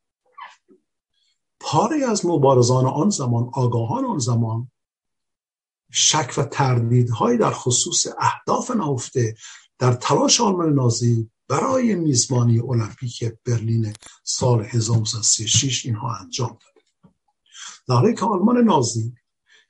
[1.60, 4.70] پاره از مبارزان آن زمان آگاهان آن زمان
[5.92, 9.34] شک و تردیدهایی در خصوص اهداف نهفته
[9.78, 16.84] در تلاش آلمان نازی برای میزبانی المپیک برلین سال 1936 اینها انجام داد
[17.88, 19.14] در حالی که آلمان نازی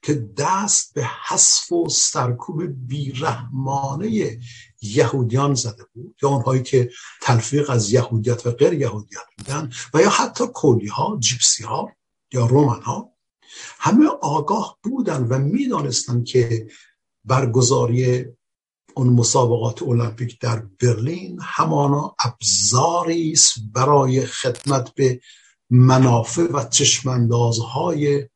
[0.09, 4.39] که دست به حذف و سرکوب بیرحمانه
[4.83, 6.91] یهودیان زده بود یا اونهایی که
[7.23, 11.93] تلفیق از یهودیت و غیر یهودیت بودن و یا حتی کولی ها جیپسی ها
[12.33, 13.13] یا رومن ها
[13.79, 16.69] همه آگاه بودن و می‌دانستند که
[17.25, 18.25] برگزاری
[18.97, 25.21] اون مسابقات المپیک در برلین همانا ابزاری است برای خدمت به
[25.71, 28.29] منافع و چشماندازهای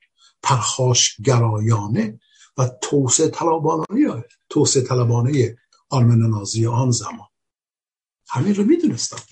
[0.43, 2.21] پرخاشگرایانه
[2.59, 5.57] و توسعه طلبانه توسعه طلبانه
[5.89, 7.29] آلمان نازی آن زمان.
[8.29, 9.23] همین رو می‌دونستم.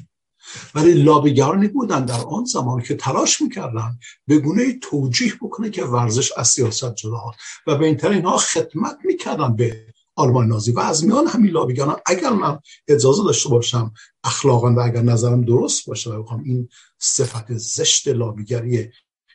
[0.75, 6.33] ولی لابیگرانی بودن در آن زمان که تلاش می‌کردن به گونه توجیه بکنه که ورزش
[6.37, 7.31] از سیاست جدا
[7.67, 10.73] و به این اینها خدمت می‌کردن به آلمان نازی.
[10.73, 13.93] و از میان همین لابیگران اگر من اجازه داشته باشم
[14.25, 16.69] اخلاقا و اگر نظرم درست باشه و بخوام این
[16.99, 18.91] صفت زشت لابیگری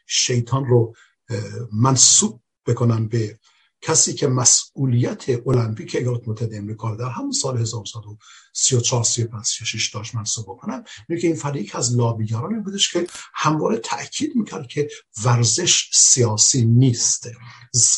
[0.08, 0.96] شیطان رو
[1.72, 3.40] منصوب بکنم به
[3.82, 10.46] کسی که مسئولیت المپیک ایالات متحده امریکا در همون سال 1934 35 36 داشت منصوب
[10.46, 10.84] بکنم.
[11.10, 14.90] اینه که این فریق از لابیگرانی بودش که همواره تاکید می‌کرد که
[15.24, 17.30] ورزش سیاسی نیست.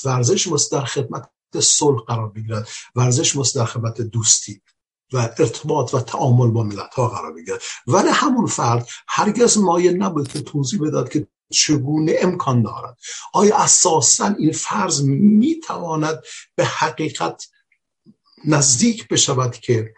[0.05, 2.67] ورزش مست در خدمت صلح قرار بگیرد.
[2.95, 4.61] ورزش مست در خدمت دوستی
[5.13, 7.61] و ارتباط و تعامل با ملت ها قرار بگیرد.
[7.87, 12.97] ولی همون فرد هرگز مایل نبود که توضیح بداد که چگونه امکان دارد؟
[13.33, 16.23] آیا اساسا این فرض می‌تواند
[16.55, 17.47] به حقیقت
[18.45, 19.93] نزدیک بشود که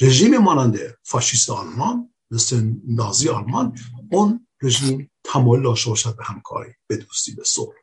[0.00, 3.78] رژیم مانند فاشیست آلمان مثل نازی آلمان
[4.10, 7.74] اون رژیم تمایل داشته باشد به همکاری به دوستی به صلح؟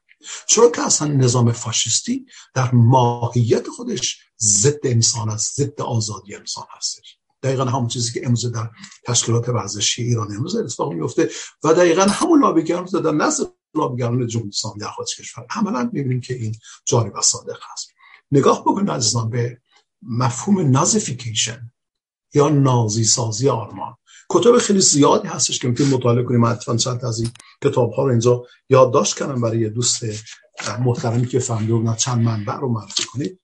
[0.48, 7.17] چرا که اصلا نظام فاشیستی در ماهیت خودش ضد انسان است ضد آزادی انسان هستش؟
[7.44, 8.70] دقیقا همون چیزی که امروز در
[9.06, 11.30] تشکیلات ورزشی ایران امروز اتفاق میفته
[11.64, 13.44] و دقیقا همون لابیگران در نزد
[13.76, 15.46] لابیگران جمهوری اسلامی در خارج کشور.
[15.50, 17.90] عملا می‌بینیم که این جاری و صادق هست.
[18.32, 19.62] نگاه بکنید عزیزان به
[20.02, 21.72] مفهوم نازیفیکیشن
[22.34, 23.96] یا نازی سازی آلمان
[24.30, 26.40] کتاب خیلی زیادی هستش که می‌تونید مطالعه کنیم.
[26.40, 27.32] من چند از این
[27.64, 30.04] کتاب ها رو اینجا یادداشت کردم برای دوست
[30.80, 33.40] محترمی که فهمیده چند منبع رو معرفی کنید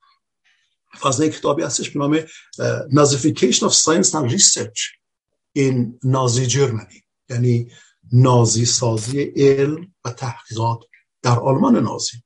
[0.94, 2.20] فازه کتابی هستش به نام
[2.90, 4.80] Nazification of Science and Research
[5.58, 7.04] in Nazi Germany.
[7.30, 7.72] یعنی
[8.12, 10.80] نازی سازی علم و تحقیقات
[11.22, 12.24] در آلمان نازی.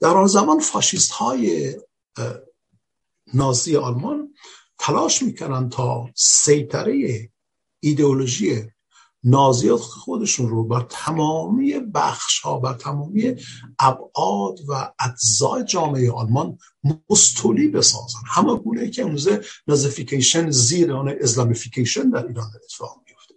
[0.00, 1.76] در آن زمان فاشیست های
[3.34, 4.34] نازی آلمان
[4.78, 7.30] تلاش می‌کنن تا سیطره
[7.80, 8.70] ایدئولوژی
[9.24, 13.36] نازیات خودشون رو بر تمامی بخش ها بر تمامی
[13.78, 16.58] ابعاد و اجزای جامعه آلمان
[17.10, 18.20] مستولی بسازن.
[18.26, 23.34] همه گونه که امروزه نازفیکیشن زیر آن اسلامیفیکیشن در ایران اتفاق میفته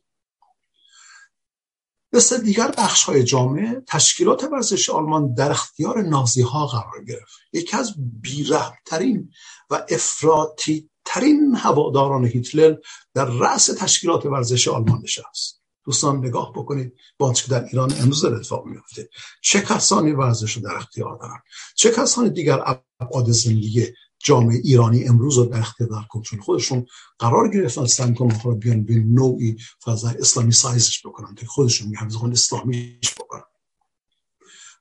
[2.13, 7.33] مثل دیگر بخش های جامعه تشکیلات ورزشی آلمان در اختیار نازی ها قرار گرفت.
[7.53, 9.31] یکی از بیرحمترین
[9.69, 12.75] و افراطی ترین هواداران هیتلر
[13.13, 15.64] در رأس تشکیلات ورزشی آلمان نشست.
[15.85, 16.93] دوستان نگاه بکنید.
[17.17, 19.09] با که در ایران امروز در اتفاق میفته.
[19.41, 21.39] چه کسانی ورزش رو در اختیار دارن؟
[21.75, 23.87] چه کسانی دیگر ابعاد زندگی
[24.19, 26.85] جامعه ایرانی امروز رو در اختیار کنترل خودشون
[27.19, 31.35] قرار گرفتن سعی کنن بیان به نوعی فضای اسلامی سایزش بکنن.
[31.35, 33.43] که خودشون میگن خود اسلامیش بکنن.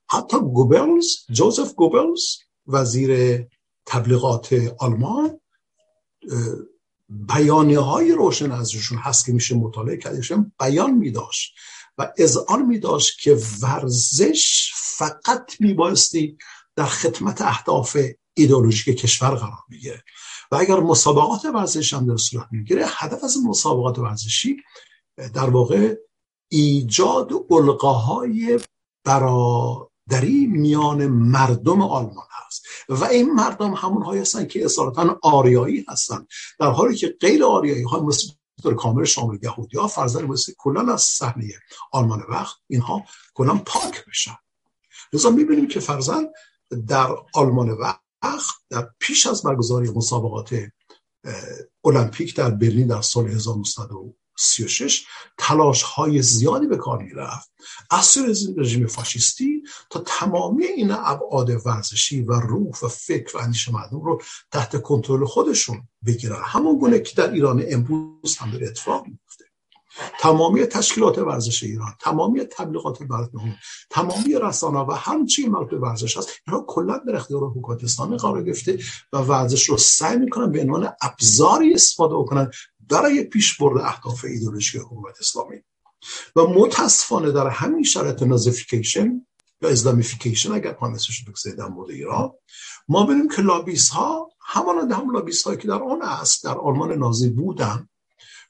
[0.08, 2.22] حتی گوبلز جوزف گوبلز
[2.66, 3.40] وزیر
[3.86, 5.40] تبلیغات آلمان
[7.08, 11.54] بیانیه های روشن ازشون هست که میشه مطالعه کردشون بیان میداشت
[11.98, 16.38] و اذعان میداشت که ورزش فقط میبایستی
[16.76, 17.96] در خدمت اهداف
[18.34, 20.04] ایدئولوژیک کشور قرار می‌گیره
[20.50, 24.56] و اگر مسابقات ورزشی هم در صورت می‌گیره هدف از مسابقات ورزشی
[25.16, 25.94] در واقع
[26.48, 27.32] ایجاد
[30.10, 32.66] القاهای برادری میان مردم آلمان هست.
[32.88, 36.26] و این مردم همون هایی هستن که اصالتا آریایی هستن.
[36.60, 38.28] در حالی که غیر آریایی ها مثل
[38.64, 41.44] در کامل شامل یهودی ها فرزن مثل کلان از صحنه
[41.92, 44.36] آلمان وقت اینها کلان پاک بشن.
[45.12, 46.24] لذا می‌بینیم که فرزن
[46.86, 50.54] در آلمان وقت در پیش از برگزاری مسابقات
[51.84, 53.28] المپیک در برلین در سال
[54.38, 55.06] 1936
[55.38, 57.50] تلاش های زیادی به کار می‌رفت.
[57.90, 58.18] از
[58.56, 64.22] رژیم فاشیستی تا تمامی این ابعاد ورزشی و روح و فکر و اندیشه مردم رو
[64.50, 66.42] تحت کنترل خودشون بگیرن.
[66.44, 69.43] همون گونه که در ایران امروز هم در اتفاق میفته
[70.20, 73.58] تمامی تشکیلات ورزش ایران تمامی تبلیغات برنامه
[73.90, 76.28] تمامی رسانه و همچین مربوط ورزش هست.
[76.46, 78.78] اینها کلا در اختیار حکومت اسلامی قرار گرفته
[79.12, 82.50] و ورزش رو سعی می‌کنن به عنوان ابزاری استفاده کنن
[82.90, 85.56] برای پیش برد اهداف ایدئولوژیک حکومت اسلامی.
[86.36, 89.26] و متاسفانه در همین شرایط نازیفیکیشن
[89.62, 92.32] یا اسلامیفیکیشن اگر پانسش بگذارید در مورد ایران
[92.88, 96.92] ما ببینیم که لابیس ها همان هم لابیس هایی که در آن است در آلمان
[96.92, 97.88] نازی بودن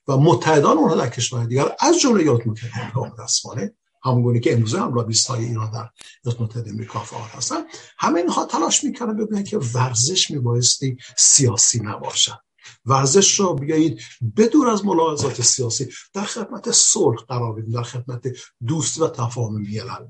[0.09, 4.95] و متحدان اونها در کشور دیگر از جمله ایالات متحده متاسفانه همونگونه که امروزه هم
[4.95, 5.91] لابیست های ایران در
[6.25, 7.65] ایالات متحده امریکا فعال هستن.
[7.99, 12.39] همه اینها تلاش می‌کنن ببینن که ورزش میبایستی سیاسی نباشد.
[12.87, 14.01] ورزش رو بیایید
[14.37, 15.89] بدور از ملاحظات سیاسی.
[16.13, 18.23] در خدمت صلح قرار بدیم در خدمت
[18.67, 19.63] دوست و تفاهم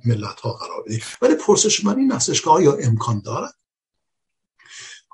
[0.06, 1.00] ملت ها قرار بدیم.
[1.22, 3.54] ولی پرسش من این هستش که آیا امکان دارد؟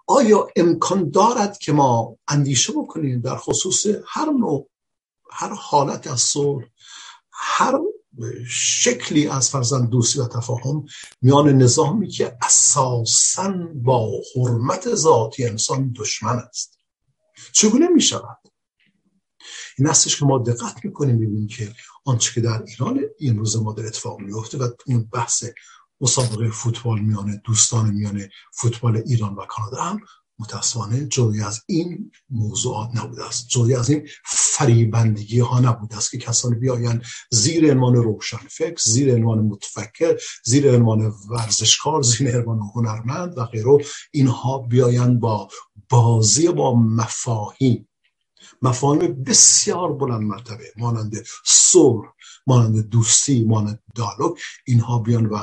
[0.07, 4.70] آیا امکان دارد که ما اندیشه بکنیم در خصوص هر نوع
[5.33, 6.66] هر حالت از صلح
[7.33, 7.79] هر
[8.49, 10.85] شکلی از فرزند دوستی و تفاهم
[11.23, 16.79] میان نظامی که اساسا با حرمت ذاتی انسان دشمن است.
[17.53, 18.38] چگونه می شود
[19.79, 21.73] این هستش که ما دقت می‌کنیم ببینیم که
[22.05, 25.45] آنچه که در ایران این روز ما در اتفاق میفته و اون بحث
[26.01, 30.01] مسابقه فوتبال میانه دوستان میانه فوتبال ایران و کانادا هم
[30.40, 33.48] متاسفانه جوی از این موضوعات نبوده است.
[33.48, 39.14] جوی از این فریبندگی ها نبوده است که کسانی بیاین زیر عنوان روشن فکر زیر
[39.14, 43.79] عنوان متفکر زیر عنوان ورزشکار زیر عنوان هنرمند و غیره
[44.12, 45.48] اینها بیاین با
[45.88, 47.88] بازی با مفاهیم.
[48.62, 52.05] مفاهیم بسیار بلند مرتبه مانند صلح
[52.46, 55.38] مانند دوستی مانند دالوگ اینها بیان و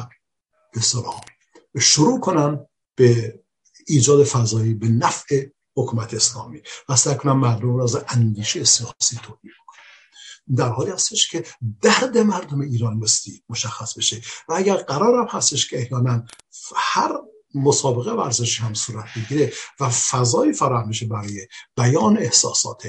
[1.73, 3.39] به شروع کنن به
[3.87, 5.45] ایجاد فضایی به نفع
[5.75, 6.61] حکومت اسلامی.
[6.89, 9.37] و سعی مردم را از اندیشه سیاسی کنم
[10.55, 11.43] در حالی هستش که
[11.81, 14.21] درد مردم ایران بستی مشخص بشه.
[14.49, 16.23] و اگر قرار هم هستش که احیانا
[16.75, 17.11] هر
[17.55, 21.47] مسابقه ورزشی هم صورت بگیره و فضای فراهم بشه برای
[21.77, 22.87] بیان احساسات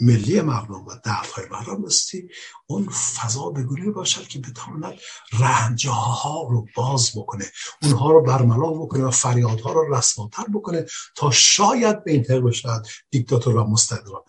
[0.00, 2.28] ملی مردم و دردهای مردم بستی
[2.66, 4.94] اون فضا بگونه باشد که بتواند
[5.38, 7.44] رنجه ها رو باز بکنه
[7.82, 12.86] اونها رو برملا بکنه و فریادها رو رسواتر بکنه تا شاید به این طریق باشد
[13.10, 14.24] دیکتاتور و مستقل را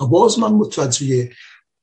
[0.00, 1.30] و باز من متوجه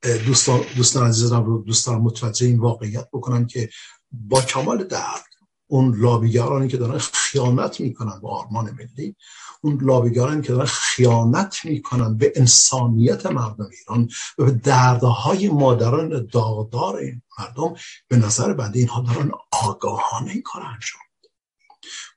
[0.02, 3.70] دوستان, دوستان عزیزم رو دوستان متوجه این واقعیت بکنم که
[4.12, 5.24] با کمال درد
[5.66, 9.16] اون لابیگرانی که دارن خیانت می‌کنن به آرمان ملی
[9.60, 17.00] اون لابیگرانی که دارن خیانت می‌کنن به انسانیت مردم ایران و به دردهای مادران داغدار
[17.38, 17.74] مردم
[18.08, 21.09] به نظر بنده اینها دارن آگاهانه این کار انجام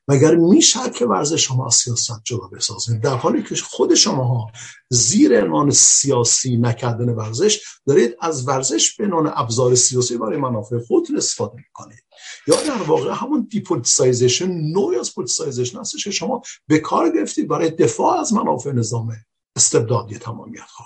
[0.08, 4.52] مگر میشه که ورزش شما سیاست جدا بسازید در حالی که خود شما
[4.90, 11.08] زیر عنوان سیاسی نکردن ورزش دارید از ورزش به عنوان ابزار سیاسی برای منافع خود
[11.16, 12.04] استفاده می‌کنید.
[12.46, 17.70] یا در واقع همون depoliticization نوعی از politicization هستش که شما به کار گرفتید برای
[17.70, 19.12] دفاع از منافع نظام
[19.56, 20.84] استبدادی تمامیت خواه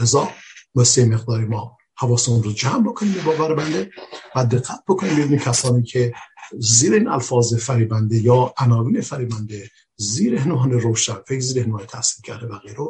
[0.00, 0.28] لذا
[0.74, 3.90] یه مقداری ما حواسمون رو جمع بکنیم به باور بنده
[4.36, 6.14] و دقت بکنیم ببینیم کسانی که
[6.58, 12.46] زیر این الفاظ فریبنده یا عناوین فریبنده زیر عنوان روشن فکر زیر عنوان تحصیل کرده
[12.46, 12.88] و غیره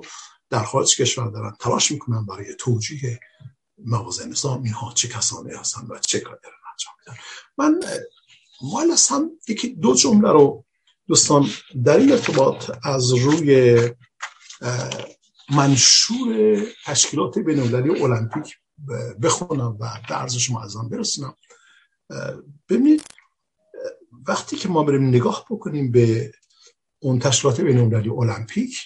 [0.51, 1.53] در خارج کشور دارن.
[1.61, 3.20] تلاش می‌کنن برای توجیه
[3.85, 7.18] موازه نظام اینها چه کسانی هستن و چه کاری دارن انجام میدن.
[7.59, 7.80] من
[8.62, 10.64] مایل هستم یکی دو جمله رو
[11.07, 11.47] دوستان
[11.85, 13.80] در این ارتباط از روی
[15.51, 18.01] منشور تشکیلات بین المللی
[19.22, 21.35] بخونم و به ارزش معظم برسونم.
[22.68, 23.03] ببینید
[24.27, 26.33] وقتی که ما بریم نگاه بکنیم به
[26.99, 28.79] اون تشکیلات بین المپیک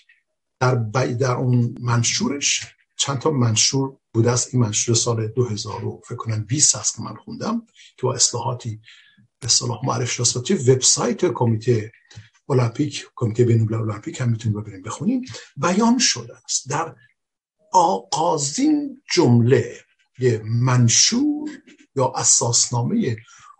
[0.61, 0.74] در
[1.14, 2.66] در اون منشورش
[2.97, 4.55] چند تا منشور بوده است.
[4.55, 7.66] این منشور سال 2000 فکر کنم 20 است که من خوندم
[7.97, 8.80] که با اصلاحاتی
[9.41, 11.93] به اصطلاح معرفی شده وبسایت کمیته
[12.49, 15.22] المپیک کمیته بین المپیک هم می‌تونیم ببینیم بخونیم.
[15.57, 16.68] بیان شده است.
[16.68, 16.95] در
[17.72, 19.85] آغازین جمله
[20.45, 21.51] منشور
[21.97, 23.16] یا اساسنامه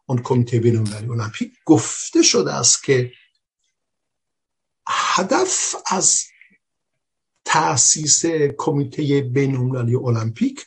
[0.07, 3.13] اون کمیته بین المپیک گفته شده است که
[4.89, 6.25] هدف از
[7.45, 8.27] تاسیس
[8.59, 10.67] کمیته بین المپیک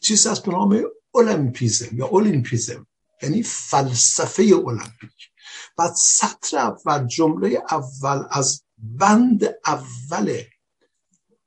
[0.00, 2.86] چیزی است به نام المپیزم یا اولمپیزم
[3.22, 5.30] یعنی فلسفه المپیک
[5.78, 10.42] بعد سطر اول جمله اول از بند اول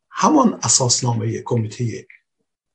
[0.09, 2.07] همان اساسنامه کمیته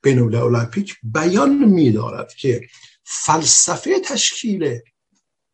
[0.02, 2.68] بین المپیک بیان می‌دارد که
[3.12, 4.80] فلسفه تشکیل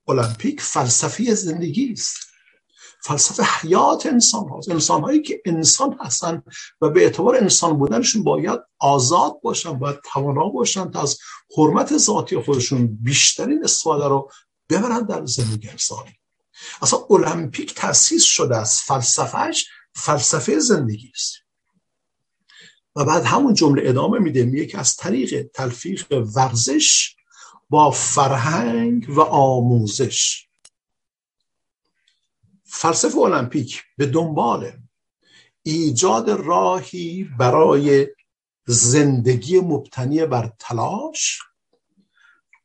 [0.09, 2.17] المپیک فلسفه زندگی است.
[3.03, 4.71] فلسفه حیات انسان هاست.
[4.71, 6.43] انسان هایی که انسان هستن
[6.81, 11.19] و به اعتبار انسان بودنشون باید آزاد باشن باید توانا باشن تا از
[11.57, 14.31] حرمت ذاتی خودشون بیشترین استفاده رو
[14.71, 16.13] ببرن در زندگی انسانی.
[16.83, 21.35] اصلا المپیک تاسیس شده است فلسفهش فلسفه زندگی است.
[22.97, 27.16] و بعد همون جمله ادامه میده میگه که از طریق تلفیق ورزش
[27.71, 30.47] با فرهنگ و آموزش.
[32.65, 34.73] فلسفه المپیک به دنبال
[35.63, 38.07] ایجاد راهی برای
[38.67, 41.43] زندگی مبتنی بر تلاش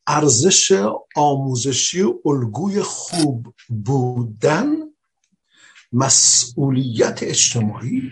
[0.07, 0.83] ارزش
[1.15, 4.67] آموزشی الگوی خوب بودن
[5.93, 8.11] مسئولیت اجتماعی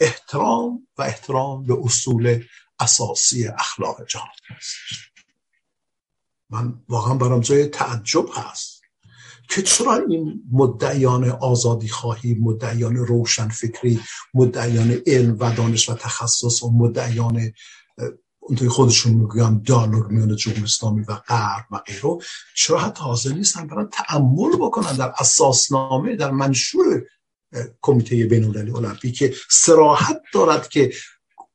[0.00, 2.44] احترام و احترام به اصول
[2.80, 4.28] اساسی اخلاق جهان.
[4.56, 5.09] است
[6.50, 8.80] من واقعا برام جای تعجب هست.
[9.50, 14.00] که چرا این مدعیان آزادی خواهی مدعیان روشن فکری
[14.34, 17.52] مدعیان علم و دانش و تخصص و مدعیان
[18.40, 22.18] اونطوری خودشون می‌گویم دیالوگ میان جمهوری اسلامی و غرب و غیره
[22.56, 27.04] چرا حتی حاضر نیستن برن تعمل بکنن در اساسنامه در منشور
[27.82, 30.92] کمیته بین المللی المپیک که سراحت دارد که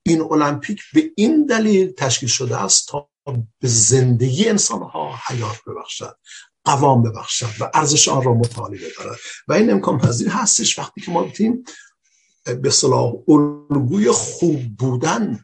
[0.03, 6.17] این المپیک به این دلیل تشکیل شده است تا به زندگی انسان ها حیات ببخشد
[6.63, 9.17] قوام ببخشد و ارزش آن را مطالعه دارد.
[9.47, 11.63] و این امکان پذیر هستش وقتی که ما بتیم
[12.61, 15.43] به صلاح الگوی خوب بودن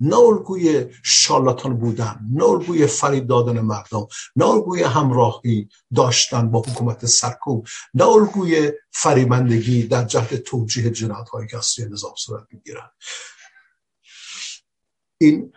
[0.00, 4.06] نه الگوی شالاتان بودن نه الگوی فرید دادن مردم
[4.36, 11.48] نه الگوی همراهی داشتن با حکومت سرکوب نه الگوی فریبندگی در جهت توجیه جنایت هایی
[11.48, 12.90] که از نظام صورت می‌گیرن.
[15.20, 15.52] این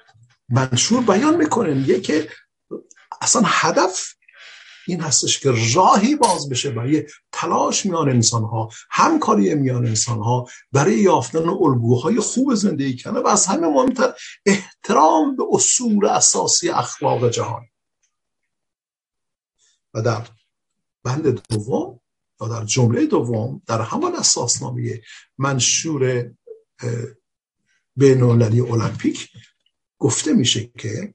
[0.51, 2.29] منشور بیان می‌کنه میگه که
[3.21, 4.13] اصلا هدف
[4.87, 10.47] این هستش که راهی باز بشه برای تلاش میان انسان ها همکاری میان انسان ها
[10.71, 14.13] برای یافتن الگوهای خوب زندگی کنه و از همه مهمتر
[14.45, 17.65] احترام به اصول اساسی اخلاق جهان.
[19.93, 20.27] و در
[21.03, 21.99] بند دوم
[22.41, 25.01] و در جمله دوم در همان اساسنامه
[25.37, 26.31] منشور
[27.95, 29.29] بین المپیک
[30.01, 31.13] گفته میشه که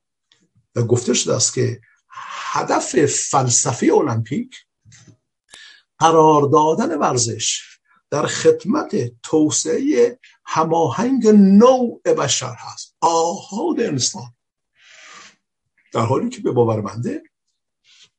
[0.77, 1.81] و گفته شده است که
[2.53, 4.57] هدف فلسفه المپیک
[5.99, 7.63] قرار دادن ورزش
[8.11, 12.97] در خدمت توسعه هماهنگ نوع بشر هست.
[13.01, 14.35] آهاد انسان.
[15.93, 17.23] در حالی که به باور بنده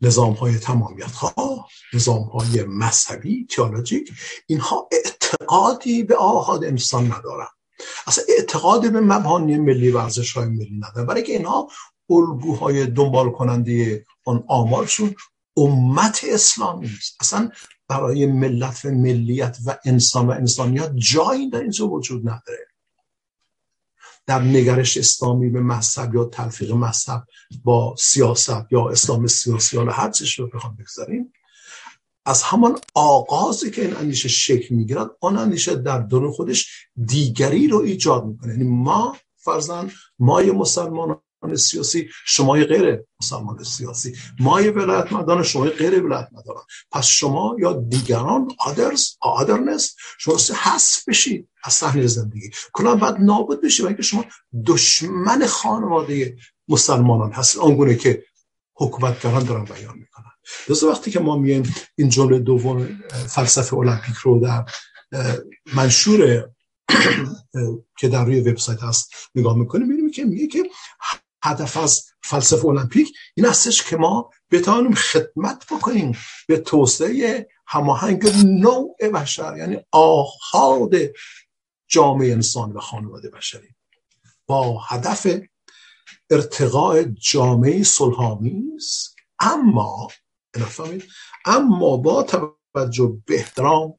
[0.02, 4.12] نظام های تمامیت ها نظام های مذهبی تیولوژیک
[4.48, 7.48] اینها اعتقادی به آهاد انسان ندارن.
[8.08, 11.68] اصلا اعتقاد به مبانی ملی ورزش های ملی ندارن برای که اینها
[12.10, 15.16] الگوهای دنبال کننده اون آمارشون
[15.58, 17.52] امت اسلامی است اصلا
[17.88, 22.68] برای ملت و ملیت و انسان و انسانیت جایی در اینجا وجود نداره.
[24.26, 27.24] در نگرش اسلامی به مذهب یا تلفیق مذهب
[27.64, 31.34] با سیاست یا اسلام سیاسی یا هر چیز رو بخوام بگذاریم
[32.28, 37.78] از همان آغازی که این اندیشه شکل می‌گیرد آن اندیشه در درون خودش دیگری رو
[37.78, 38.54] ایجاد می‌کنه.
[38.54, 41.20] یعنی ما فرزن مای مسلمان
[41.56, 44.16] سیاسی شمای غیر مسلمان سیاسی.
[44.40, 46.56] مای ولایت مدان شمای غیر ولایت مدان
[46.92, 52.50] پس شما یا دیگران آدرز آدرنس شما حذف بشید از صحنه زندگی.
[52.74, 54.26] کلا بعد نابود بشید و اینکه شما
[54.66, 58.24] دشمن خانواده مسلمانان هست آنگونه که
[58.76, 60.07] حکومتگران دارن بیان
[60.70, 64.66] لذا وقتی که ما میایم این جمله دوم فلسفه المپیک رو در
[65.74, 66.50] منشور
[68.00, 70.64] که در روی وبسایت هست نگاه می‌کنیم می‌بینیم که میگه که
[71.44, 76.18] هدف از فلسفه المپیک این هستش که ما بتانیم خدمت بکنیم
[76.48, 80.96] به توسعه هماهنگ نوع بشر یعنی آهاد
[81.88, 83.68] جامعه انسان و خانواده بشری.
[84.46, 85.28] با هدف
[86.30, 90.08] ارتقاء جامعه صلحآمیز اما
[91.46, 93.98] اما با توجه به احترام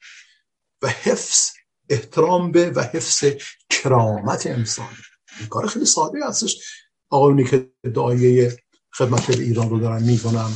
[0.83, 1.51] و حفظ
[1.89, 3.25] احترام به و حفظ
[3.71, 4.95] کرامت انسان.
[5.41, 6.57] این کار خیلی ساده هستش.
[7.11, 8.57] آقایونی که دعایه
[8.93, 10.51] خدمت به ایران رو دارن می‌کنن.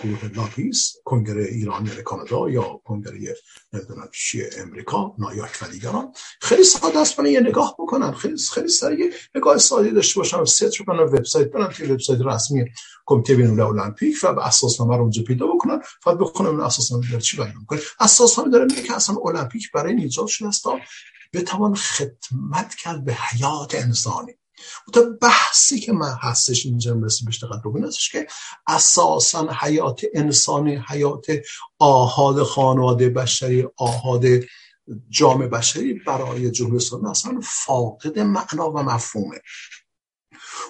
[0.00, 3.36] گروه لابیست کنگره ایران یا کانادا یا کنگره
[3.72, 6.12] نمی‌دونم چیه امریکا نایاک و دیگران.
[6.40, 8.12] خیلی ساده است یه نگاه بکنن.
[8.12, 10.44] خیلی خیلی سریع نگاه ساده داشته باشن.
[10.44, 11.68] search کنن وبسایت برن.
[11.68, 12.64] توی وبسایت رسمی
[13.06, 15.80] کمیته بین المپیک و به اساسنامه رو اونجا پیدا بکنن.
[16.02, 17.80] فقط بخونن اون اساسنامه داره چی بیان می‌کنه.
[18.00, 20.64] اساسنامه داره میگه که اصلا المپیک برای این ایجاد شده است
[21.32, 24.32] بتوان خدمت کرد به حیات انسانی.
[24.92, 28.26] تا بحثی که من هستش اینجا مثل بهش دقت هستش که
[28.66, 31.26] اساسا حیات انسانی حیات
[31.78, 34.24] آهاد خانواده بشری آهاد
[35.08, 39.40] جامعه بشری برای جمهوری اسلامی اصلا فاقد معنا و مفهومه.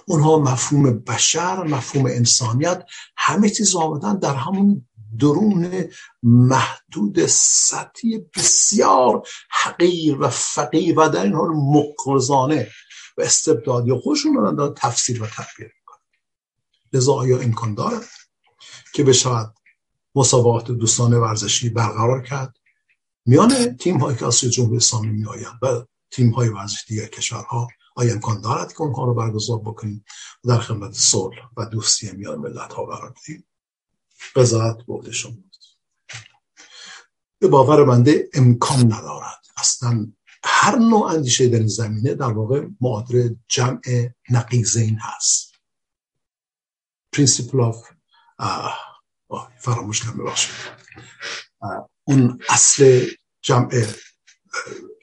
[0.06, 2.84] اونها مفهوم بشر مفهوم انسانیت
[3.16, 4.86] همه چیز آمدن در همون
[5.18, 5.84] درون
[6.22, 12.68] محدود سطحی بسیار حقیر و فقیر و در این حال مقرزانه
[13.20, 15.98] و استبدادی خودشون دارن تفسیر و تعبیر می‌کنن.
[16.92, 18.04] لذا آیا امکان دارد
[18.94, 19.54] که بشود
[20.14, 22.56] مسابقات دوستانه ورزشی برقرار کرد؟
[23.26, 27.68] میان تیم هایی که از جمهوری اسلامی می آیند و تیم های ورزشی دیگر کشورها
[27.96, 30.04] آیا امکان دارد که اونها رو برگزار بکنیم
[30.44, 33.46] و در خدمت صلح و دوستی میان ملت ها قرار بدیم
[34.36, 35.34] قضاوت برده شما
[37.38, 39.40] به باور بنده امکان ندارد.
[39.56, 40.12] اصلا
[40.44, 45.54] هر نوع اندیشه در این زمینه در واقع معادل جمع نقیضین هست.
[47.12, 47.88] principle of
[49.58, 50.54] فراموش کنم ببخشید.
[52.04, 53.06] اون اصل
[53.42, 53.86] جمع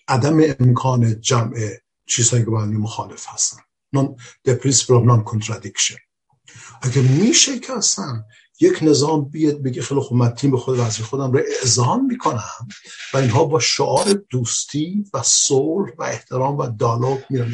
[0.08, 1.70] عدم امکان جمع
[2.06, 3.58] چیزهایی که با مخالف هستن.
[3.96, 4.16] Non,
[4.48, 5.98] the principle of non-contradiction.
[6.82, 8.24] اگر میشه که اصلا
[8.60, 12.68] یک نظام بیاد بگه خیلی خوب من تیم خود وزیر خودم رو اعزام می‌کنم
[13.14, 17.54] و اینها با شعار دوستی و صلح و احترام و دالوگ میرن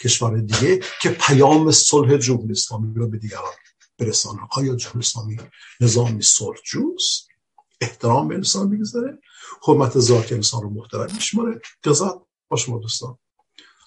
[0.00, 3.52] کشور دیگه که پیام صلح جمهوری اسلامی رو به دیگران
[3.98, 4.40] برسانه.
[4.50, 5.36] آیا جمهوری اسلامی
[5.80, 7.28] نظامی صلح جوست؟
[7.80, 9.18] احترام به انسان بگذاره
[9.66, 11.60] حرمت ذات انسان رو محترم میشماره.
[11.84, 13.18] قضاوت با شما دوستان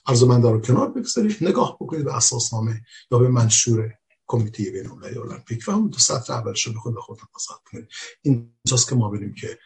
[0.07, 1.37] عرض من کنار بگذارید.
[1.41, 3.93] نگاه بکنید به اساسنامه یا به منشور
[4.27, 7.87] کمیته بین المپیک و اون دو سطر اولش رو خود خود آزاد کنید
[8.21, 9.59] اینجاست که ما بریم که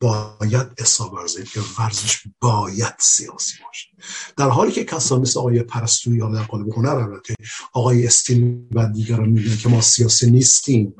[0.00, 3.88] باید اصاب ورزش که ورزش باید سیاسی باشه.
[4.36, 7.34] در حالی که کسان مثل آقای پرستوی یا در قالب هنر البته
[7.72, 10.94] آقای استیل و دیگران میگن که ما سیاسی نیستیم.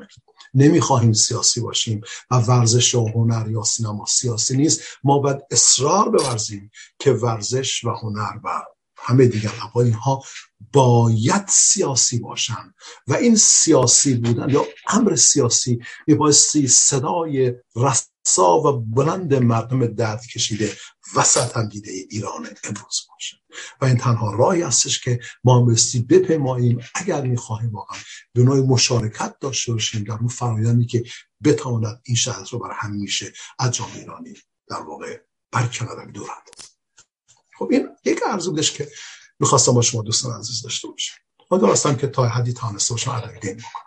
[0.53, 4.81] نمی‌خواهیم سیاسی باشیم و ورزش و هنر یا سینما سیاسی نیست.
[5.03, 8.63] ما باید اصرار بورزیم که ورزش و هنر و
[8.97, 10.23] همه دیگر اقوال اینها
[10.73, 12.73] باید سیاسی باشن
[13.07, 20.77] و این سیاسی بودن یا امر سیاسی میبایستی صدای رسا و بلند مردم درد کشیده
[21.15, 23.37] وسط هم دیده ایران امروز باشه
[23.81, 27.99] و این تنها راهی هستش که ما بایستی بپیماییم اگر می‌خواهیم واقعا
[28.33, 31.03] به نوع مشارکت داشته باشیم در اون فرایندی که
[31.43, 34.33] بتواند این شهر رو بر همیشه از جامعه ایرانی
[34.69, 35.19] در واقع
[35.51, 36.49] برکنار دورند
[37.57, 38.89] خب این یک ارزو بودش که
[39.39, 41.15] می‌خواستم با شما دوستان عزیز داشته باشم.
[41.51, 43.85] من درستم که تا حدی تانسته باشم دین بکنم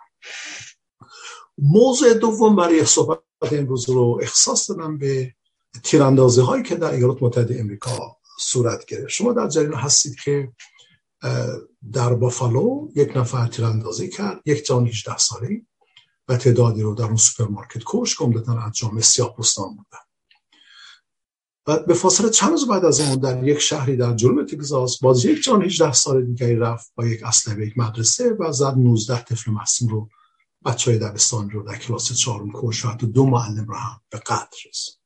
[1.57, 3.19] موضوع دوم برای صحبت
[3.51, 5.35] امروز رو اخصاص دادم به
[5.83, 9.07] تیراندازی هایی که در ایالات متحده امریکا صورت گرفت.
[9.07, 10.51] شما در جریان هستید که
[11.93, 15.61] در بافالو یک نفر تیراندازی کرد یک جان 18 ساله
[16.27, 20.08] و تعدادی رو در اون سوپرمارکت کشت عمدتا از جامعه سیاه پوستان بودن.
[21.69, 25.25] و به فاصله چند روز بعد از اون در یک شهری در جنوب تگزاس باز
[25.25, 29.23] یک جوان 18 سال دیگری رفت با یک اسلحه به یک مدرسه و زد 19
[29.23, 30.09] طفل معصوم رو
[30.65, 34.57] بچه های دبستان رو در کلاس چهارم کشت و دو معلم رو هم به قتل
[34.69, 34.99] رسوند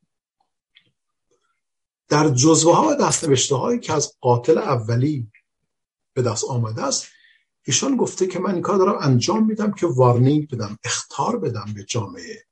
[2.09, 5.31] در جزوه ها و دستنوشته هایی که از قاتل اولی
[6.13, 7.05] به دست آمده است
[7.65, 11.83] ایشان گفته که من این کار دارم انجام میدم که warning بدم اخطار بدم به
[11.83, 12.45] جامعه.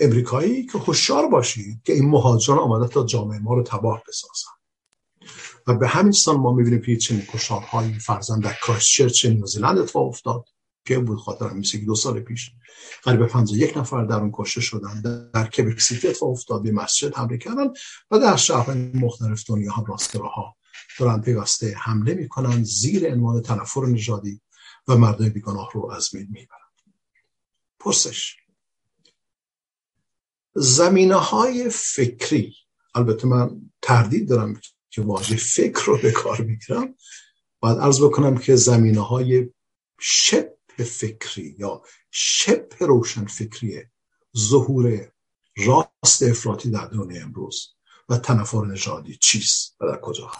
[0.00, 4.50] امریکایی که هوشیار باشید که این مهاجران آمده تا جامعه ما رو تباه بسازن.
[5.66, 10.44] و به همین سان ما می‌بینیم که چنین کشتارهایی فرضا در کرایستچرچ نیوزیلند اتفاق افتاد
[10.84, 12.50] که بود خاطر میشه دو سال پیش.
[13.02, 15.00] قریب یک نفر در اون کشته شدن.
[15.34, 17.66] در کبک سیتی اتفاق افتاد به مسجد حمله کردن
[18.10, 20.56] و در شهرهای مختلف دنیا هم راستگراها
[20.98, 24.40] دارن پیوسته حمله می‌کنن زیر عنوان تنفر نژادی
[24.88, 26.58] و مردم بیگناه رو از بین می‌برن.
[27.80, 28.36] پرسش
[30.54, 32.54] زمینه های فکری
[32.94, 36.94] البته من تردید دارم که واژه فکر رو به کار می‌گیرم.
[37.60, 39.48] باید عرض بکنم که زمینه های
[40.00, 43.82] شبه فکری یا شبه روشن فکری
[44.38, 45.12] ظهور
[45.56, 47.74] راست افراطی در دنیا امروز
[48.08, 50.30] و تنفر نژادی چیست و در کجا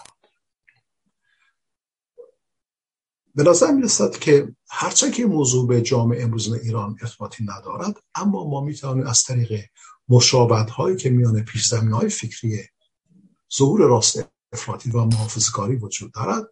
[3.35, 8.61] به نظر می‌رسد که هرچند که موضوع به جامعه امروز ایران ارتباطی ندارد اما ما
[8.61, 9.65] می‌توانیم از طریق
[10.11, 12.67] مشابهت هایی که میان پیش زمین های فکری
[13.57, 16.43] ظهور راست افراطی و محافظکاری وجود دارد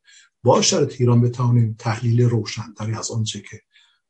[0.43, 3.61] با شرط ایران بتوانیم تحلیل روشنتری از آنچه که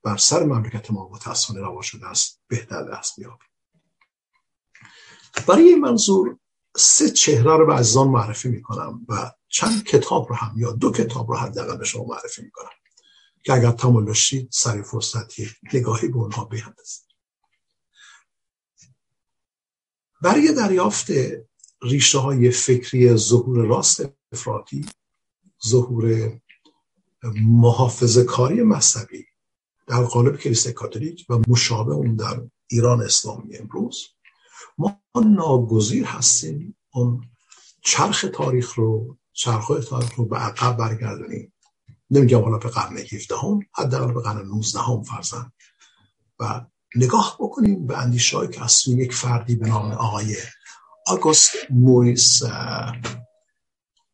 [0.03, 3.47] بر سر مملکت ما متاسفانه روا شده است بهتر دست بیابیم.
[5.47, 6.37] برای این منظور
[6.77, 11.29] سه چهره رو به عزیزان معرفی می‌کنم و چند کتاب رو هم یا دو کتاب
[11.31, 12.69] رو حداقل به شما معرفی می‌کنم
[13.43, 17.08] که اگر تمام داشتید سری فرصتی نگاهی به اونها بیندازید
[20.21, 21.07] برای دریافت
[21.81, 24.85] ریشه های فکری ظهور راست افراطی
[25.67, 26.31] ظهور
[27.45, 29.25] محافظه کاری مذهبی
[29.87, 34.07] در قالب کلیسای کاتولیک و مشابه اون در ایران اسلامی امروز
[34.77, 37.23] ما ناگزیر هستیم اون
[37.81, 41.53] چرخ تاریخ رو چرخهای تاریخ رو به عقب برگردونیم.
[42.11, 45.51] نمیگم حالا به قرن 17 هم حداقل به قرن 19 هم فرضا
[46.39, 46.65] و
[46.95, 50.37] نگاه بکنیم به اندیشه که از یک فردی به نام آقای
[51.07, 52.43] آگوست موریس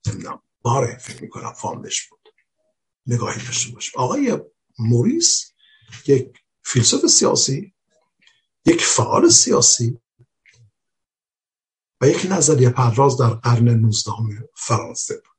[0.07, 2.19] نمی‌دونم باره فکر می‌کنم فاندش بود.
[3.07, 4.39] نگاهی داشته باش آقای
[4.79, 5.53] موریس
[6.07, 7.73] یک فیلسوف سیاسی
[8.65, 9.99] یک فعال سیاسی
[12.01, 14.11] و یک نظریه پرداز در قرن 19
[14.55, 15.35] فرانسه بود.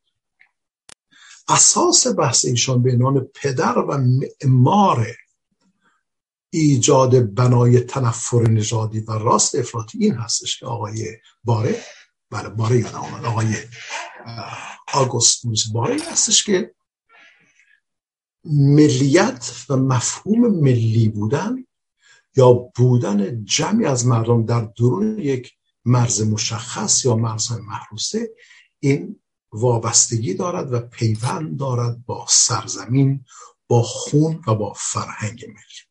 [1.49, 5.07] اساس بحث ایشان به عنوان پدر و معمار
[6.59, 11.83] ایجاد بنای تنفر نژادی و راست افراطی این هستش که آقای باره
[12.31, 13.55] بله باره یادم آمد آقای
[14.95, 16.75] آگوست باره هستش که
[18.45, 21.67] ملیت و مفهوم ملی بودن
[22.37, 25.53] یا بودن جمعی از مردم در درون یک
[25.85, 28.31] مرز مشخص یا مرزهای محروسه
[28.81, 29.21] این
[29.53, 33.25] وابستگی دارد و پیوند دارد با سرزمین
[33.69, 35.86] با خون و با فرهنگ ملی.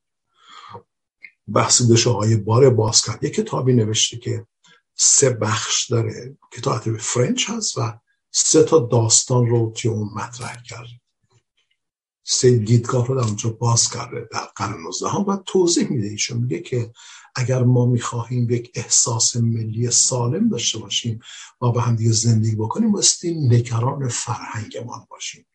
[1.47, 4.47] بحث دش آقای بار باز کرد یک کتابی نوشته که
[4.95, 7.99] سه بخش داره کتاب به فرنچ هست و
[8.31, 10.87] سه تا داستان رو توی اون مطرح کرد.
[12.23, 16.37] سه دیدگاه رو در اونجا باز کرده در قرن 19 و توضیح میده ایشون.
[16.37, 16.91] میگه که
[17.35, 21.19] اگر ما می‌خواهیم یک احساس ملی سالم داشته باشیم
[21.61, 25.45] و به هم دیگه زندگی بکنیم بایستی نگران فرهنگمان باشیم.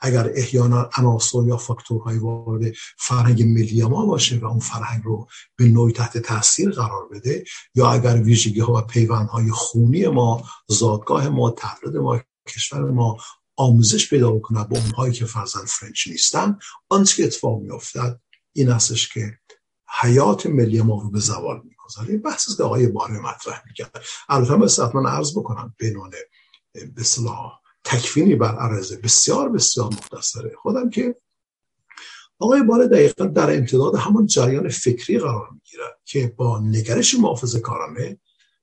[0.00, 5.64] اگر احیانا عناصر یا فاکتورهای وارد فرهنگ ملی ما باشه و اون فرهنگ رو به
[5.64, 11.50] نوعی تحت تاثیر قرار بده یا اگر ویژگی ها و پیوندهای خونی ما زادگاه ما
[11.50, 13.16] تولد ما کشور ما
[13.56, 16.58] آموزش پیدا بکنه با اونهایی که فرزن فرنچ نیستن
[16.88, 18.20] آنچه که اتفاق میافتد
[18.52, 19.38] این هستش که
[20.00, 22.08] حیات ملی ما رو به زوال می‌گذاره.
[22.08, 24.04] این بحث که آقای باره مطرح می‌کرد.
[24.28, 26.10] البته مثل حتما عرض بکنم بنون
[26.72, 27.02] به
[27.84, 30.52] تکفینی بر عرضه بسیار بسیار مختصره.
[30.62, 31.16] خودم که
[32.38, 38.18] آقای باره دقیقا در امتداد همون جریان فکری قرار می‌گیرد که با نگرش محافظ کارانه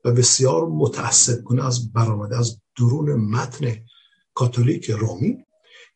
[0.05, 3.75] و بسیار متعصب کنه از برآمده از درون متن
[4.33, 5.45] کاتولیک رومی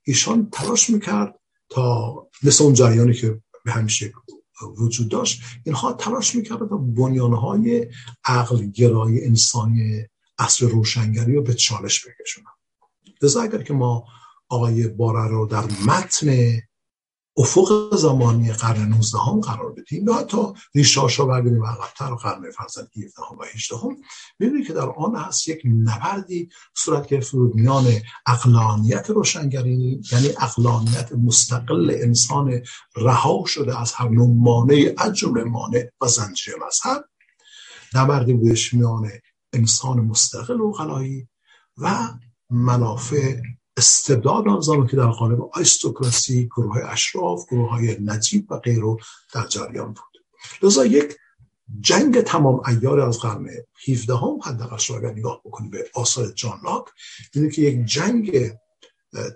[0.04, 4.14] ایشان تلاش می‌کرد تا مثل اون جریانی که به همیشه
[4.78, 7.88] وجود داشت اینها تلاش می‌کرد تا بنیانهای
[8.26, 10.06] عقل گرای انسانی
[10.40, 12.48] اصل روشنگری رو به چالش بکشونن.
[13.22, 14.06] لذا اگر که ما
[14.50, 16.60] آقای باره رو در متن
[17.38, 20.38] افق زمانی قرن 19 هم قرار بدیم یا حتی
[20.76, 23.98] ریشاش رو بردیم عقبتر قرن فرزن 17 هم و 18 هم
[24.40, 27.86] می‌بینید که در آن هست یک نبردی صورت گرفته بود میان
[28.28, 32.62] اقلانیت روشنگری یعنی اقلانیت مستقل انسان
[32.96, 37.06] رها شده از هر نوع مانع از جمله مانع و زنجیره مذهب
[37.96, 39.10] نبردی بودش میان
[39.54, 41.28] انسان مستقل و غلایی
[41.78, 42.08] و
[42.50, 43.36] منافع
[43.78, 48.98] استبداد آن که در قالب آیستوکراسی گروه اشراف گروه های نجیب و غیره
[49.34, 50.24] در جریان بود.
[50.64, 51.16] لذا یک
[51.80, 53.48] جنگ تمام ایار از قرن
[53.88, 56.86] 17 هم حداقل شما اگر نگاه بکنید به آثار جان لاک
[57.34, 58.52] که یک جنگ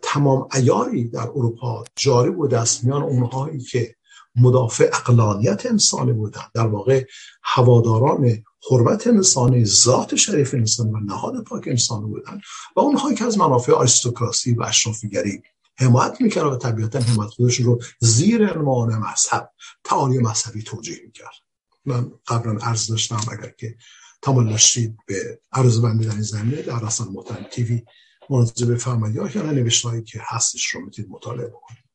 [0.04, 3.96] تمام ایاری در اروپا جاری بود است میان اونهایی که
[4.36, 7.06] مدافع اقلانیت انسانی بودن در واقع
[7.44, 12.42] هواداران حرمت انسانی ذات شریف انسان و نهاد پاک انسانی بودن.
[12.76, 15.42] و اونهایی که از منافع آریستوکراسی و اشرافیگری
[15.78, 19.52] حمایت می‌کرد و طبیعتا حمایت خودش رو زیر عنوان مذهب
[19.84, 21.34] تعالی مذهبی توجیه می‌کرد.
[21.86, 23.76] من قبلا عرض داشتم اگر که
[24.22, 27.84] تمام داشتید به عرض بندی در این زمینه در رسان محترم تیوی
[28.30, 31.91] مراجعه بفرمایید یا نوشتهایی که هستش رو می‌تونید مطالعه بکنید.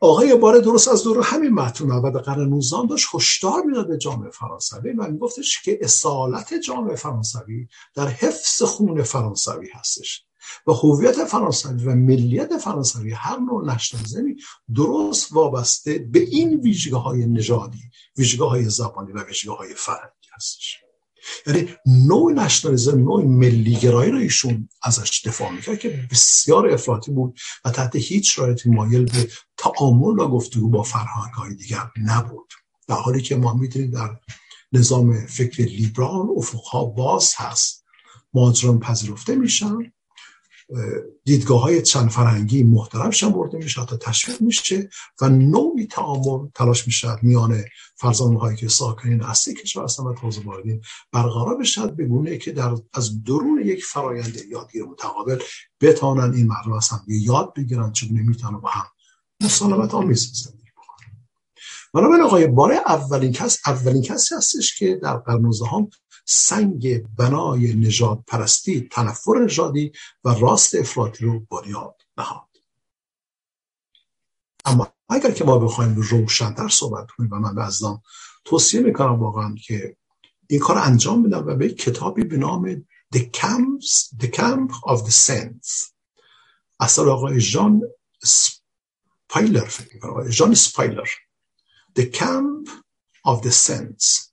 [0.00, 4.30] آقای باره درست از دور همین متن و قرن 19 داشت هشدار می‌داد به جامعه
[4.30, 10.24] فرانسوی و میگفتش که اصالت جامعه فرانسوی در حفظ خون فرانسوی هستش
[10.66, 14.36] و هویت فرانسوی و ملیت فرانسوی هر نوع نشنالیزمی
[14.74, 17.82] درست وابسته به این ویژگی های نژادی
[18.16, 20.87] ویژگی های زبانی و ویژگی های فرهنگی هستش.
[21.46, 27.70] یعنی نوع نشنالیزم نوع ملیگرایی رو ایشون ازش دفاع می‌کرد که بسیار افراطی بود و
[27.70, 32.52] تحت هیچ شرایطی مایل به تعامل و گفتگو با فرهنگ های دیگر نبود.
[32.88, 34.16] در حالی که ما می‌دونیم در
[34.72, 37.84] نظام فکر لیبرال افقها باز هست.
[38.34, 39.92] مهاجران پذیرفته میشن.
[41.24, 44.88] دیدگاه های چند فرهنگی محترم شمرده میشه تا تشویق میشه
[45.20, 47.64] و نوعی تعامل تلاش میشه میان
[47.96, 50.80] فرزانه هایی که ساکنین اصلی کشور هستن و تازه واردین
[51.12, 55.38] برقرار بشد به گونه که در از درون یک فرایند یادگیر متقابل
[55.80, 58.84] بتانن این مردم یاد بگیرن چگونه می‌تونن با هم
[59.42, 61.26] مسالمت آمیز زندگی بکنن.
[61.94, 65.90] بنابراین آقای باره اولین کس اولین کسی هستش که در قرن هم
[66.30, 69.92] سنگ بنای نجات پرستی تنفر نژادی
[70.24, 72.48] و راست افراطی رو بنیاد نهاد.
[74.64, 78.02] اما اگر که ما بخوایم روشنتر صحبت کنیم و من به ازدان
[78.44, 79.96] توصیه می‌کنم واقعا که
[80.48, 85.12] این کار انجام بدم و به کتابی به نام The Camps The Camp of the
[85.26, 85.92] Saints.
[86.80, 87.82] اصلا آقای جان
[88.22, 91.08] سپایلر فکر جان سپایلر.
[91.98, 92.68] The Camp
[93.26, 94.28] of the Saints.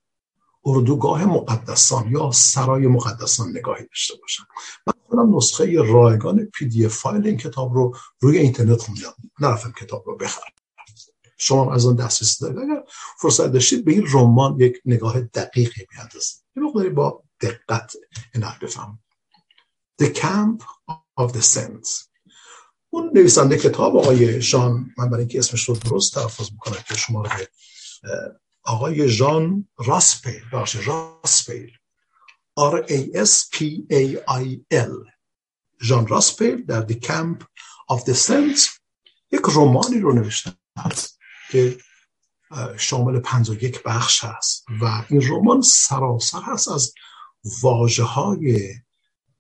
[0.66, 4.48] اردوگاه مقدسان یا سرای مقدسان نگاهی داشته باشم.
[4.88, 9.14] من خودم نسخه رایگان پی دی فایل این کتاب رو روی اینترنت خوندم.
[9.40, 10.52] نرفتم کتاب رو بخرم.
[11.38, 12.60] شما از آن دسترسی دارید.
[12.60, 12.84] اگر
[13.20, 16.44] فرصت داشتید به این رمان یک نگاه دقیقی بیاندازید.
[16.56, 17.94] یه مقداری با دقت
[18.34, 19.00] این بفهم
[20.02, 20.64] The Camp
[21.20, 22.08] of the Saints.
[22.90, 27.22] اون نویسنده کتاب آقای شان من برای اینکه اسمش رو درست تلفظ بکنم که شما
[27.22, 27.30] رو
[28.66, 31.78] آقای ژان راسپیل باشه راسپیل
[32.60, 33.58] R A S P
[33.92, 35.12] A I L
[35.82, 37.44] ژان راسپیل در The Camp
[37.92, 38.80] of the Saints
[39.32, 41.20] یک رومانی رو نوشته هست
[41.52, 41.78] که
[42.78, 43.22] شامل
[43.62, 46.94] یک بخش هست و این رمان سراسر هست از
[47.62, 48.76] واجه های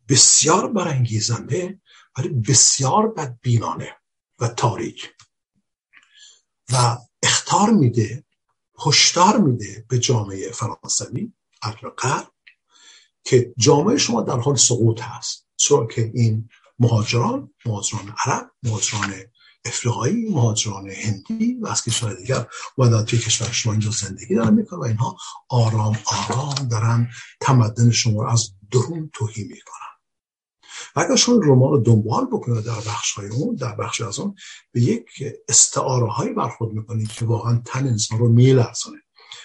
[0.09, 1.82] بسیار برانگیزنده
[2.17, 3.97] ولی بسیار بدبینانه
[4.39, 5.13] و تاریک.
[6.73, 8.26] و اختار میده
[8.88, 11.34] هشدار میده به جامعه فرانسوی
[11.97, 12.32] غرب
[13.23, 15.47] که جامعه شما در حال سقوط هست.
[15.55, 16.49] چرا که این
[16.80, 19.13] مهاجران مهاجران عرب مهاجران
[19.65, 22.47] افریقایی مهاجران هندی و از کشور دیگر
[22.78, 25.17] و توی کشور شما اینجا زندگی دارن می‌کنن و اینها
[25.49, 27.09] آرام آرام دارن
[27.39, 29.94] تمدن شما رو از درون توهی می‌کنن.
[30.95, 34.36] اگر شما رمان رو دنبال بکنید در بخش های اون در بخش از اون
[34.71, 35.05] به یک
[35.49, 38.97] استعاره هایی برخورد می‌کنید که واقعا تن انسان رو میلرزونه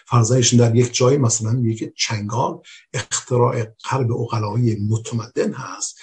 [0.06, 2.60] فرضایشون در یک جایی مثلا یک چنگال
[2.92, 5.98] اختراع قلب اقلایی متمدن هست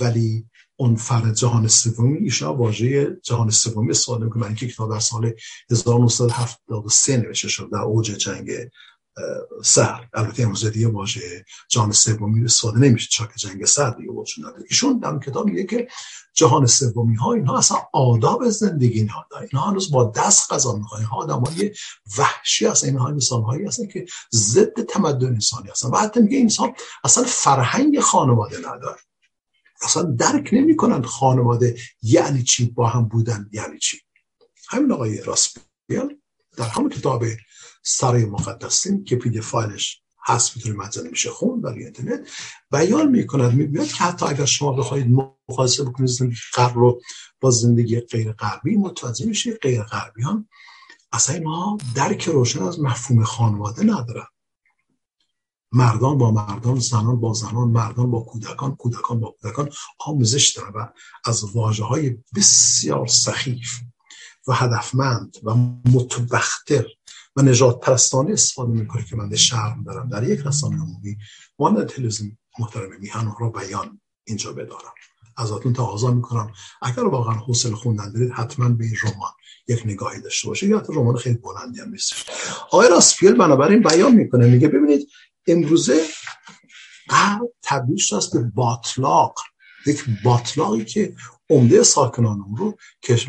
[0.00, 4.48] ولی اون فرد جهان سومی ایشون واژه جهان سومی استفاده می‌کنه.
[4.48, 5.32] من که کتاب در سال
[5.70, 8.50] 1973 نوشته شد در اوج جنگ
[9.64, 13.08] سر البته امروز دیگه واژه جهان سومی استفاده نمیشه.
[13.26, 14.64] که جنگ سر دیگه وجود نداره.
[14.70, 15.88] ایشون در کتاب میگه که
[16.34, 21.00] جهان سومی ها اینها اصلا آداب زندگی اینها اینها هنوز با دست غذا می‌خوان.
[21.00, 21.72] اینها آدمای
[22.18, 22.86] وحشی هستن.
[22.86, 25.88] اینها انسان هایی هستن که ضد تمدن انسانی هستن.
[25.88, 26.72] و حتی میگه انسان
[27.04, 29.00] اصلا فرهنگ خانواده نداره
[29.82, 33.98] اصلا درک نمی‌کنن خانواده یعنی چی با هم بودن یعنی چی.
[34.68, 35.62] همین آقای راسپیل
[36.56, 37.24] در همون کتاب
[37.82, 42.28] سرای مقدسین که پی فایلش هست می‌تونه مجله میشه خون در اینترنت.
[42.70, 45.06] بیان می‌کند می‌بینید که حتی اگر شما بخواید
[45.48, 47.00] مقایسه بکنید زندگی غرب رو
[47.40, 50.48] با زندگی غیر غربی متوجه میشه غیر غربیان
[51.12, 54.26] اصلا ما درک روشن از مفهوم خانواده ندارن.
[55.72, 60.88] مردان با مردان زنان با زنان مردان با کودکان کودکان با کودکان آموزش دارن و
[61.24, 63.80] از واجه های بسیار سخیف
[64.46, 65.54] و هدفمند و
[65.92, 66.86] متبختر
[67.36, 70.08] و نجات پرستانه استفاده می‌کنه که من شرم دارم.
[70.08, 71.16] در یک رسانه عمومی
[71.58, 74.92] مانند تلویزیون محترم میهن را بیان اینجا بدارم.
[75.36, 76.52] ازتون تقاضا می‌کنم.
[76.82, 79.30] اگر واقعا حوصله خوندن دارید حتما به این رمان
[79.68, 82.24] یک نگاهی داشته باشه یا حتی رمان خیلی بلندی هم نیستش
[82.66, 84.46] آقای راسپیل بنابراین بیان می‌کنه.
[84.46, 85.08] میگه ببینید
[85.46, 86.06] امروزه
[87.08, 89.34] قرب تبدیل شده است به باطلاق.
[89.86, 91.14] یک باطلاقی که
[91.50, 92.76] عمده ساکنان اون رو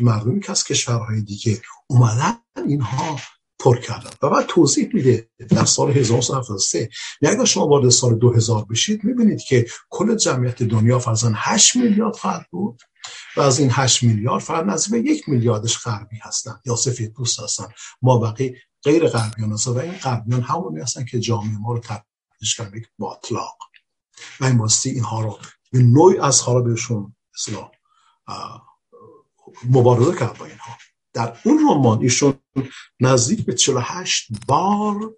[0.00, 2.36] مردمی که از کشورهای دیگه اومدن
[2.66, 3.16] اینها
[3.64, 6.88] پر کردن و بعد توضیح میده در سال 1973
[7.22, 12.46] اگر شما وارد سال 2000 بشید می‌بینید که کل جمعیت دنیا فرزن 8 میلیارد فرد
[12.50, 12.82] بود
[13.36, 16.60] و از این 8 میلیارد فرد نزدیک یک میلیاردش غربی هستن.
[16.66, 17.66] یا سفید پوست هستن.
[18.02, 22.56] ما بقیه غیر غربیان هستن و این غربیان همونی هستن که جامعه ما رو تبدیلش
[22.56, 23.56] کردن یک باطلاق
[24.40, 25.38] و این واسطه اینها رو
[25.72, 27.70] به نوعی از حالا بهشون اصلا
[29.64, 30.76] مبارزه کرد با اینها.
[31.14, 32.34] در اون رمان ایشون
[33.00, 35.16] نزدیک به 48 بار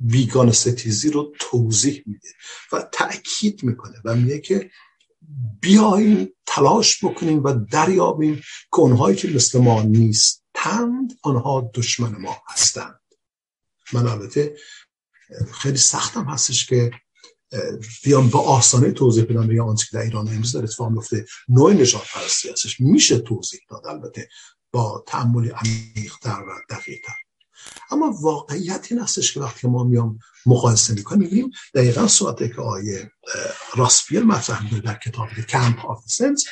[0.00, 2.28] بیگان ستیزی رو توضیح میده
[2.72, 4.70] و تأکید می‌کنه و میگه که
[5.60, 8.36] بیاییم تلاش بکنیم و دریابیم
[8.72, 13.00] که اونهایی که مثل ما نیستند آنها دشمن ما هستند.
[13.92, 14.56] من البته
[15.52, 16.90] خیلی سختم هستش که
[18.04, 21.26] بیام با آسانه توضیح بدم بگم آنچه که در ایران امروز در اتفاق میفته.
[21.48, 22.80] نوع نجات پرستی هستش.
[22.80, 24.28] میشه توضیح داد البته
[24.72, 27.14] با تعملی عمیقتر و دقیقتر.
[27.90, 33.10] اما واقعیت این هستش که وقتی ما میام مقایسه می‌کنیم می‌بینیم دقیقا صورتی که آیه
[33.74, 36.44] راسپای مطرح می‌کنه در کتاب Camp of Saints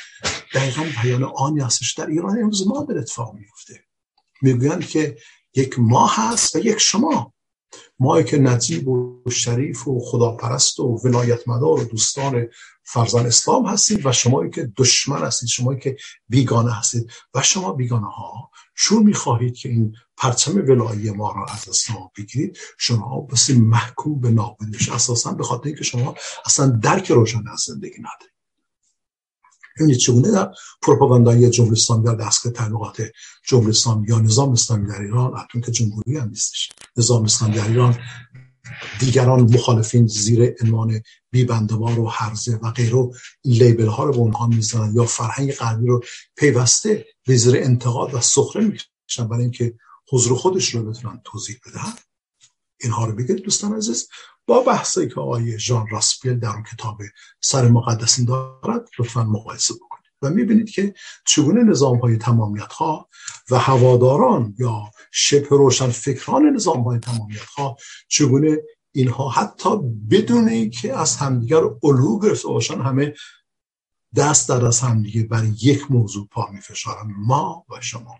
[0.53, 1.93] دقیقا بیان آنی هستش.
[1.93, 3.83] در ایران امروز ما در اتفاق میفته
[4.41, 5.17] می‌گویند که
[5.55, 7.33] یک ما هست و یک شما
[7.99, 12.47] ما که نجیب و شریف و خداپرست و ولایت مدار و دوستان
[12.83, 15.97] فرضا اسلام هستید و شمایی که دشمن هستید شمایی که
[16.29, 21.69] بیگانه هستید و شما بیگانه ها چون می‌خواهید که این پرچم ولایی ما را از
[21.69, 22.57] اسلام بگیرید.
[22.77, 26.15] شما پس محکوم به نابودی اساسا به خاطر اینکه شما
[26.45, 28.40] اصلا درک روشن از زندگی ندارید.
[29.79, 30.51] یعنی چگونه در
[30.81, 33.01] پروپاگاندای جمهوری اسلامی در دستگاه تبلیغات
[33.47, 36.69] جمهوری اسلامی یا نظام اسلامی در ایران حتی که جمهوری هم نیستش.
[36.97, 37.97] نظام اسلامی در ایران
[38.99, 41.01] دیگران مخالفین زیر عنوان
[41.31, 43.09] بیبندوار و حرزه و غیره
[43.45, 46.03] لیبل ها رو به اونها می‌زنن یا فرهنگ غربی رو
[46.35, 49.73] پیوسته به زیر انتقاد و سخره می‌کشن برای اینکه
[50.11, 51.93] حضور خودش رو بتونن توضیح بدن.
[52.83, 54.07] اینها رو بگید دوستان عزیز؟
[54.47, 56.97] با بحثی که آقای ژان راسپیل در اون کتاب
[57.41, 60.93] سر مقدسین دارد لطفا مقایسه بکنید و می‌بینید که
[61.25, 63.09] چگونه نظام های تمامیت ها
[63.51, 67.77] و هواداران یا شبه روشن فکران نظام های تمامیت ها
[68.07, 68.57] چگونه
[68.91, 69.69] اینها حتی
[70.09, 73.13] بدون اینکه از همدیگر علو گرفته باشن همه
[74.15, 78.15] دست در از همدیگه بر یک موضوع پا میفشارن ما و شما.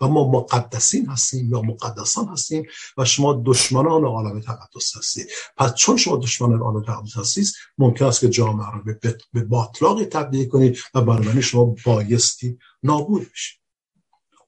[0.00, 2.66] و ما مقدسین هستیم یا مقدسان هستیم
[2.96, 5.28] و شما دشمنان عالم تقدس هستید.
[5.56, 7.46] پس چون شما دشمنان عالم تقدس هستید
[7.78, 8.94] ممکن است که جامعه رو
[9.32, 13.60] به, باطلاقی تبدیل کنید و برای شما بایستی نابود بشید.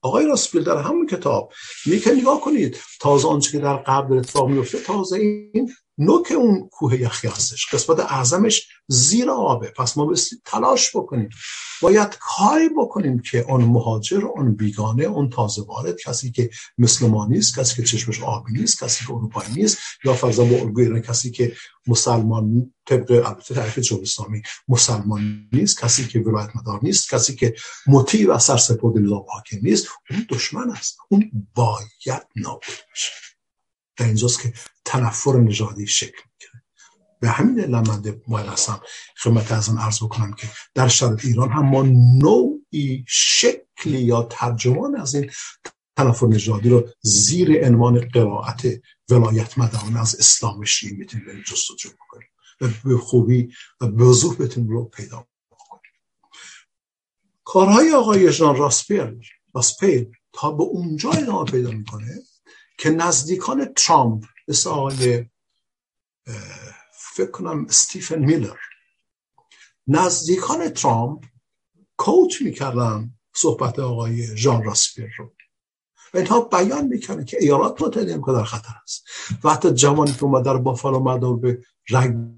[0.01, 1.53] آقای راسپیل در همون کتاب
[1.85, 7.01] میگه نگاه کنید تازه آنچه که در قبل اتفاق میفته تازه این نوک اون کوه
[7.01, 7.73] یخی هستش.
[7.73, 9.67] قسمت اعظمش زیر آبه.
[9.67, 11.29] پس ما بسید تلاش بکنیم.
[11.81, 17.25] باید کاری بکنیم که اون مهاجر اون بیگانه اون تازه وارد کسی که مثل ما
[17.25, 21.31] نیست کسی که چشمش آبی نیست کسی که اروپایی نیست یا فرضا با الگوی کسی
[21.31, 21.53] که
[21.87, 27.55] مسلمان طبق البته تعریف جمهوری اسلامی مسلمان نیست کسی که ولایت مدار نیست کسی که
[27.87, 30.97] مطیع و سرسپرد نظام حاکم نیست اون دشمن است.
[31.09, 33.11] اون باید نابود بشه.
[33.97, 34.53] در اینجاست که
[34.89, 36.63] تنفر نژادی شکل می‌گیره.
[37.19, 38.81] به همین علت من باید هستم.
[39.17, 41.83] خدمت از آن عرض بکنم که در شرط ایران هم ما
[42.21, 45.31] نوعی شکلی یا ترجمان از این
[45.97, 48.61] تنفر نژادی رو زیر عنوان قرائت
[49.09, 52.27] ولایت مدان از اسلام شیعی می‌تونیم بریم جستجو بکنیم
[52.61, 55.91] و به خوبی و به وضوح بتونیم رو پیدا بکنیم.
[57.43, 59.21] کارهای آقای ژان راسپیل
[59.55, 62.19] راسپیل تا به اونجا ادامه پیدا می‌کنه
[62.77, 65.25] که نزدیکان ترامپ مثل آقای
[67.15, 68.57] فکر کنم استیفن میلر
[69.87, 71.23] نزدیکان ترامپ
[71.97, 75.33] کوچ می‌کردن صحبت آقای ژان راسپیر رو.
[76.13, 79.03] و اینها بیان می‌کنه که ایالات متحده امریکا در خطر است.
[79.43, 81.59] و حتی جوانی که اومد در بافالو مدار به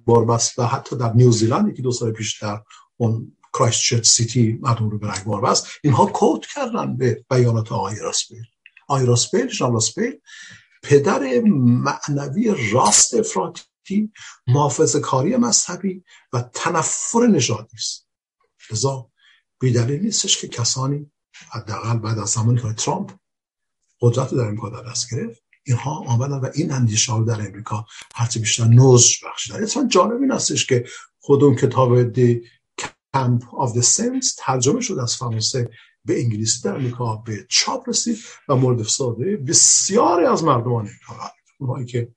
[0.06, 2.62] بار بست و حتی در نیوزیلند که دو سال پیشتر
[2.98, 5.68] اون کرایست سیتی مدور به بار بست.
[5.84, 8.46] اینها کوت کردن به بیانات آقای راسپیر.
[8.88, 10.22] آقای راسپیر ژان راسپیر
[10.84, 14.12] پدر معنوی راست افراطی
[14.48, 16.04] محافظ کاری مذهبی
[16.34, 18.08] و تنفر نژادی است.
[18.72, 19.10] لذا
[19.60, 21.12] بیدلیل نیستش که کسانی
[21.52, 23.12] حداقل بعد از زمانی که ترامپ
[24.02, 28.40] قدرت در امریکا در دست گرفت اینها آمدن و این اندیشه ها در امریکا هرچی
[28.40, 29.64] بیشتر نوز بخشیدن.
[29.64, 30.86] اتفاقا جالب این هستش که
[31.20, 32.42] خود کتاب دی
[33.16, 35.70] Camp of the Saints ترجمه شد از فرانسه
[36.06, 38.18] به انگلیسی در امریکا به چاپ رسید
[38.50, 42.14] و مورد استفاده بسیاری از مردمان امریکا اونهایی که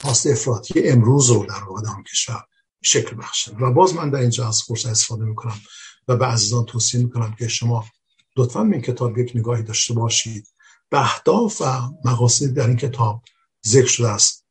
[0.00, 2.44] خواست افراطی امروز رو در واقع در کشور
[2.82, 5.60] شکل بخشن و باز من در اینجا از فرصت استفاده می‌کنم
[6.08, 7.84] و به عزیزان توصیه می‌کنم که شما
[8.36, 10.48] لطفا این کتاب یک نگاهی داشته باشید.
[10.90, 11.64] به اهداف و
[12.04, 13.22] مقاصد در این کتاب
[13.66, 14.46] ذکر شده است.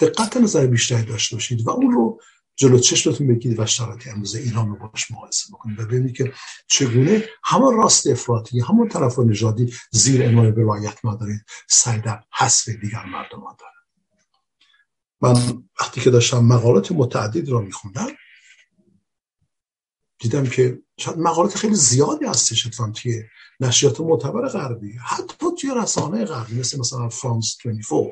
[0.00, 2.20] دقت نظر بیشتری داشته باشید و اون رو
[2.56, 6.32] جلو چشمتون بگیرید و شرایط امروز ایران رو باش مقایسه بکنید و ببینید که
[6.66, 13.04] چگونه همون راست افراطی همون طرف نژادی زیر عنوان ولایت مدارید سعی در حذف دیگر
[13.04, 13.74] مردم داره.
[15.20, 18.08] من وقتی که داشتم مقالات متعدد رو میخوندم
[20.18, 23.22] دیدم که شاید مقالات خیلی زیادی هستش اتفاقا توی
[23.60, 28.10] نشریات معتبر غربی حتی توی رسانه غربی مثل مثلا فرانس 24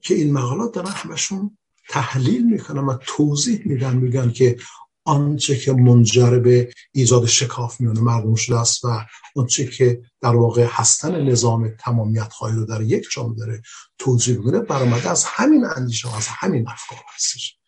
[0.00, 1.58] که این مقالات دارن همشون
[1.88, 4.56] تحلیل می‌کنن و توضیح میدن میگن که
[5.04, 9.04] آنچه که منجر به ایجاد شکاف میونه مردم شده است و
[9.36, 13.62] آنچه که در واقع هستن نظام تمامیت خواهی رو در یک جامعه داره
[13.98, 17.58] توضیح می‌کنه برآمده از همین اندیشه از همین افکار هستش.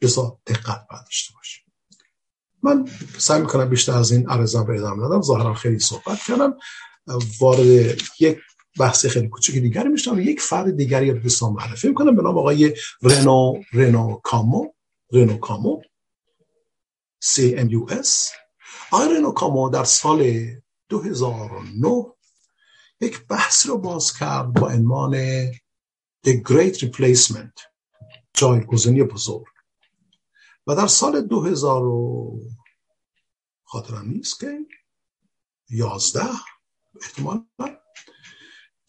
[0.00, 1.64] بسا دقت باید داشته باشیم.
[2.62, 6.54] من سعی می‌کنم بیشتر از این عرضم به ادامه دادم ظاهرا خیلی صحبت کردم.
[7.40, 7.66] وارد
[8.20, 8.38] یک
[8.78, 12.16] بحث خیلی کوچکی دیگری میشم یک فرد دیگری رو دوستان معرفی می‌کنم.
[12.16, 14.72] به نام آقای رنو رنو کامو.
[15.12, 15.82] رنو کامو.
[17.24, 18.08] CMUS
[18.92, 20.46] آقای رنو کامو در سال
[20.88, 22.06] 2009
[23.00, 25.46] یک بحث رو باز کرد با عنوان
[26.26, 27.62] The Great Replacement
[28.34, 29.46] جایگزینی بزرگ.
[30.66, 31.82] و در سال 2000
[33.64, 34.58] خاطرم نیست که
[35.70, 36.20] 11
[37.02, 37.44] احتمال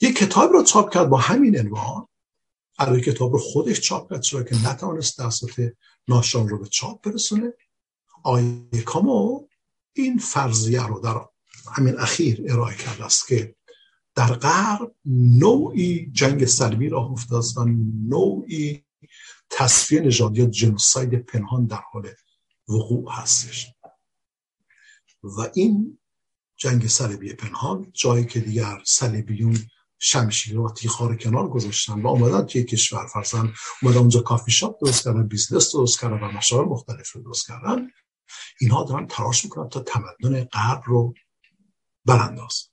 [0.01, 2.07] یک کتاب رو چاپ کرد با همین عنوان.
[2.79, 5.73] البته کتاب رو خودش چاپ کرد چرا که نتوانست دستات
[6.07, 7.53] ناشران رو به چاپ برسونه.
[8.23, 9.47] آقای کامو
[9.93, 11.21] این فرضیه رو در
[11.71, 13.55] همین اخیر ارائه کرده است که
[14.15, 14.95] در غرب
[15.39, 17.65] نوعی جنگ سلبی را افتاده است و
[18.07, 18.85] نوعی
[19.49, 22.09] تصفیه نژادی یا جنوساید پنهان در حال
[22.67, 23.67] وقوع هستش.
[25.23, 25.97] و این
[26.55, 29.57] جنگ صلیبی پنهان جایی که دیگر صلیبیون
[29.99, 33.07] شمشیر و تیغ رو کنار گذاشتن و آمدن توی کشور.
[33.07, 37.47] فرضا اومدن اونجا کافی شاپ درست کردن business درست کردن و مشاغل مختلف رو درست
[37.47, 37.87] کردن.
[38.61, 41.13] اینها دارن تلاش می‌کنن تا تمدن غرب رو
[42.05, 42.69] براندازن.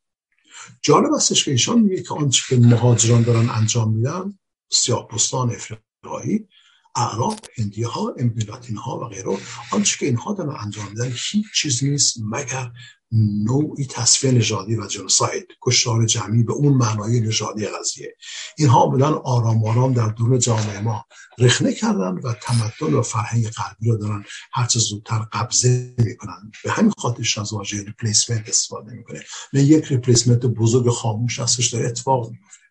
[0.82, 4.38] جالب استش که ایشان میگه که آنچه که مهاجران دارن انجام میدن
[4.72, 6.48] سیاه پوستان افریقایی
[6.96, 8.14] اعراب هندی ها
[8.76, 9.38] ها و غیره
[9.72, 12.72] آنچه که اینها دارن انجام میدن هیچ چیز نیست مگر
[13.44, 18.16] نوعی تصفیه نژادی و genocide کشتار جمعی به اون معنای نژادی قضیه.
[18.58, 21.04] اینها بودن آرام آرام در دور جامعه ما
[21.38, 26.52] رخنه کردن و تمدن و فرهنگ غربی رو دارن هرچه زودتر قبضه می‌کنن.
[26.64, 29.22] به همین خاطرش از واژه replacement استفاده می‌کنه.
[29.52, 32.64] نه یک replacement بزرگ خاموش هستش داره اتفاق میفته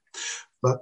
[0.63, 0.77] و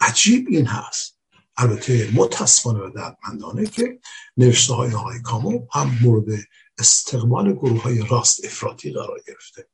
[0.00, 1.18] عجیب این هست.
[1.56, 3.98] البته متاسفانه و دردمندانه که
[4.36, 6.38] نوشته های آقای کامو هم مورد
[6.78, 9.68] استقبال گروه های راست افراطی قرار گرفته.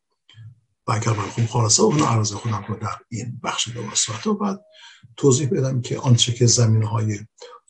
[0.87, 4.35] و اگر من خوب خلاصه اون عرض خودم رو در این بخش دو صورت و
[4.35, 4.65] بعد
[5.17, 7.19] توضیح بدم که آنچه که زمین های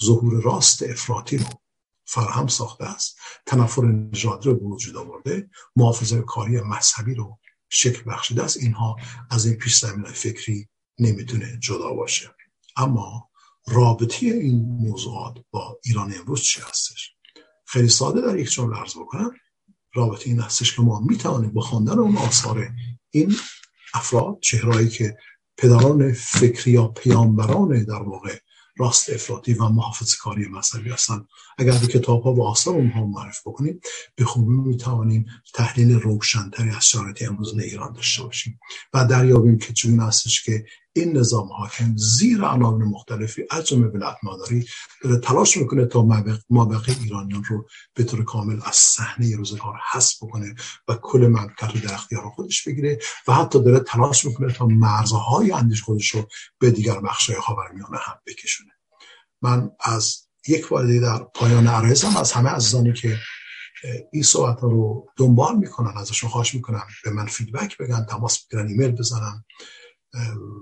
[0.04, 1.46] ظهور راست افراطی رو
[2.04, 8.56] فرهم ساخته است تنفر نژادی رو به آورده محافظه کاری مذهبی رو شکل بخشیده است
[8.56, 8.96] اینها
[9.30, 10.68] از این پیش زمین فکری
[10.98, 12.34] نمی‌تونه جدا باشه.
[12.76, 13.30] اما
[13.66, 17.17] رابطه این موضوعات با ایران امروز چی هستش؟
[17.70, 19.30] خیلی ساده در یک جمله عرض بکنم.
[19.94, 22.68] رابطه این هستش که ما می‌توانیم با خواندن اون آثار
[23.10, 23.36] این
[23.94, 25.16] افراد چهرهایی که
[25.56, 28.38] پدران فکری یا پیامبران در واقع
[28.76, 31.26] راست افراطی و محافظ کاری مذهبی هستن.
[31.58, 33.80] اگر به کتاب ها و آثار اونها معرف بکنیم
[34.14, 38.60] به خوبی می‌توانیم تحلیل روشنتری از شرایط امروز ایران داشته باشیم.
[38.94, 40.64] و دریابیم که چون هستش که
[41.00, 44.66] این نظام حاکم زیر عناوین مختلفی از جمله ولایت مادری
[45.02, 46.08] داره تلاش می‌کنه تا
[46.50, 50.54] مابقی ایرانیان رو به طور کامل از صحنه روزگار حذف بکنه
[50.88, 55.52] و کل مملکت رو در اختیار خودش بگیره و حتی داره تلاش می‌کنه تا مرزهای
[55.52, 56.28] اندیش خودش رو
[56.58, 58.70] به دیگر بخشای خاورمیانه هم بکشونه.
[59.42, 60.16] من از
[60.48, 63.18] یک بار در پایان عرایزم از همه عزیزانی که
[64.12, 68.90] این صحبت رو دنبال می‌کنن ازشون خواهش می‌کنم به من فیدبک بگن تماس بگیرن ایمیل
[68.90, 69.44] بزنن.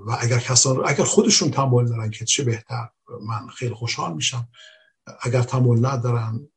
[0.07, 2.89] و اگر کسان اگر خودشون تمایل دارن که چه بهتر
[3.21, 4.49] من خیلی خوشحال میشم.
[5.23, 6.49] اگر تمایل ندارن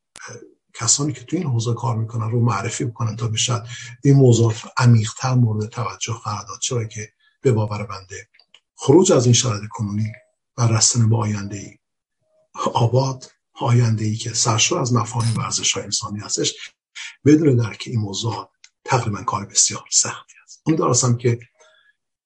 [0.74, 3.66] کسانی که تو این حوزه کار می‌کنن رو معرفی بکنن تا بشد
[4.04, 6.58] این موضوعات عمیقتر مورد توجه قرار داد.
[6.60, 7.12] چرا که
[7.42, 8.28] به باور بنده
[8.74, 10.12] خروج از این شرایط کنونی
[10.56, 11.78] و رسن به آینده ای
[12.74, 16.54] آباد آینده ای که سرشور از مفاهیم ورزش های انسانی هستش
[17.24, 18.50] بدون درک این موضوع
[18.84, 20.62] تقریبا کار بسیار سختی است.
[20.66, 21.38] اون دارستم که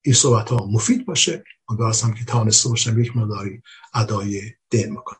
[0.04, 1.44] این صحبت ها مفید باشه.
[1.68, 3.62] امیدوار هستم که توانسته باشم یک مداری
[3.94, 5.18] ادای دین بکنم.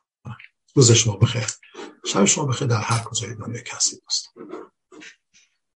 [0.74, 1.47] روز شما بخیر.
[2.07, 4.30] شب شما بخیر در هر کجای دنیا کسی دوستم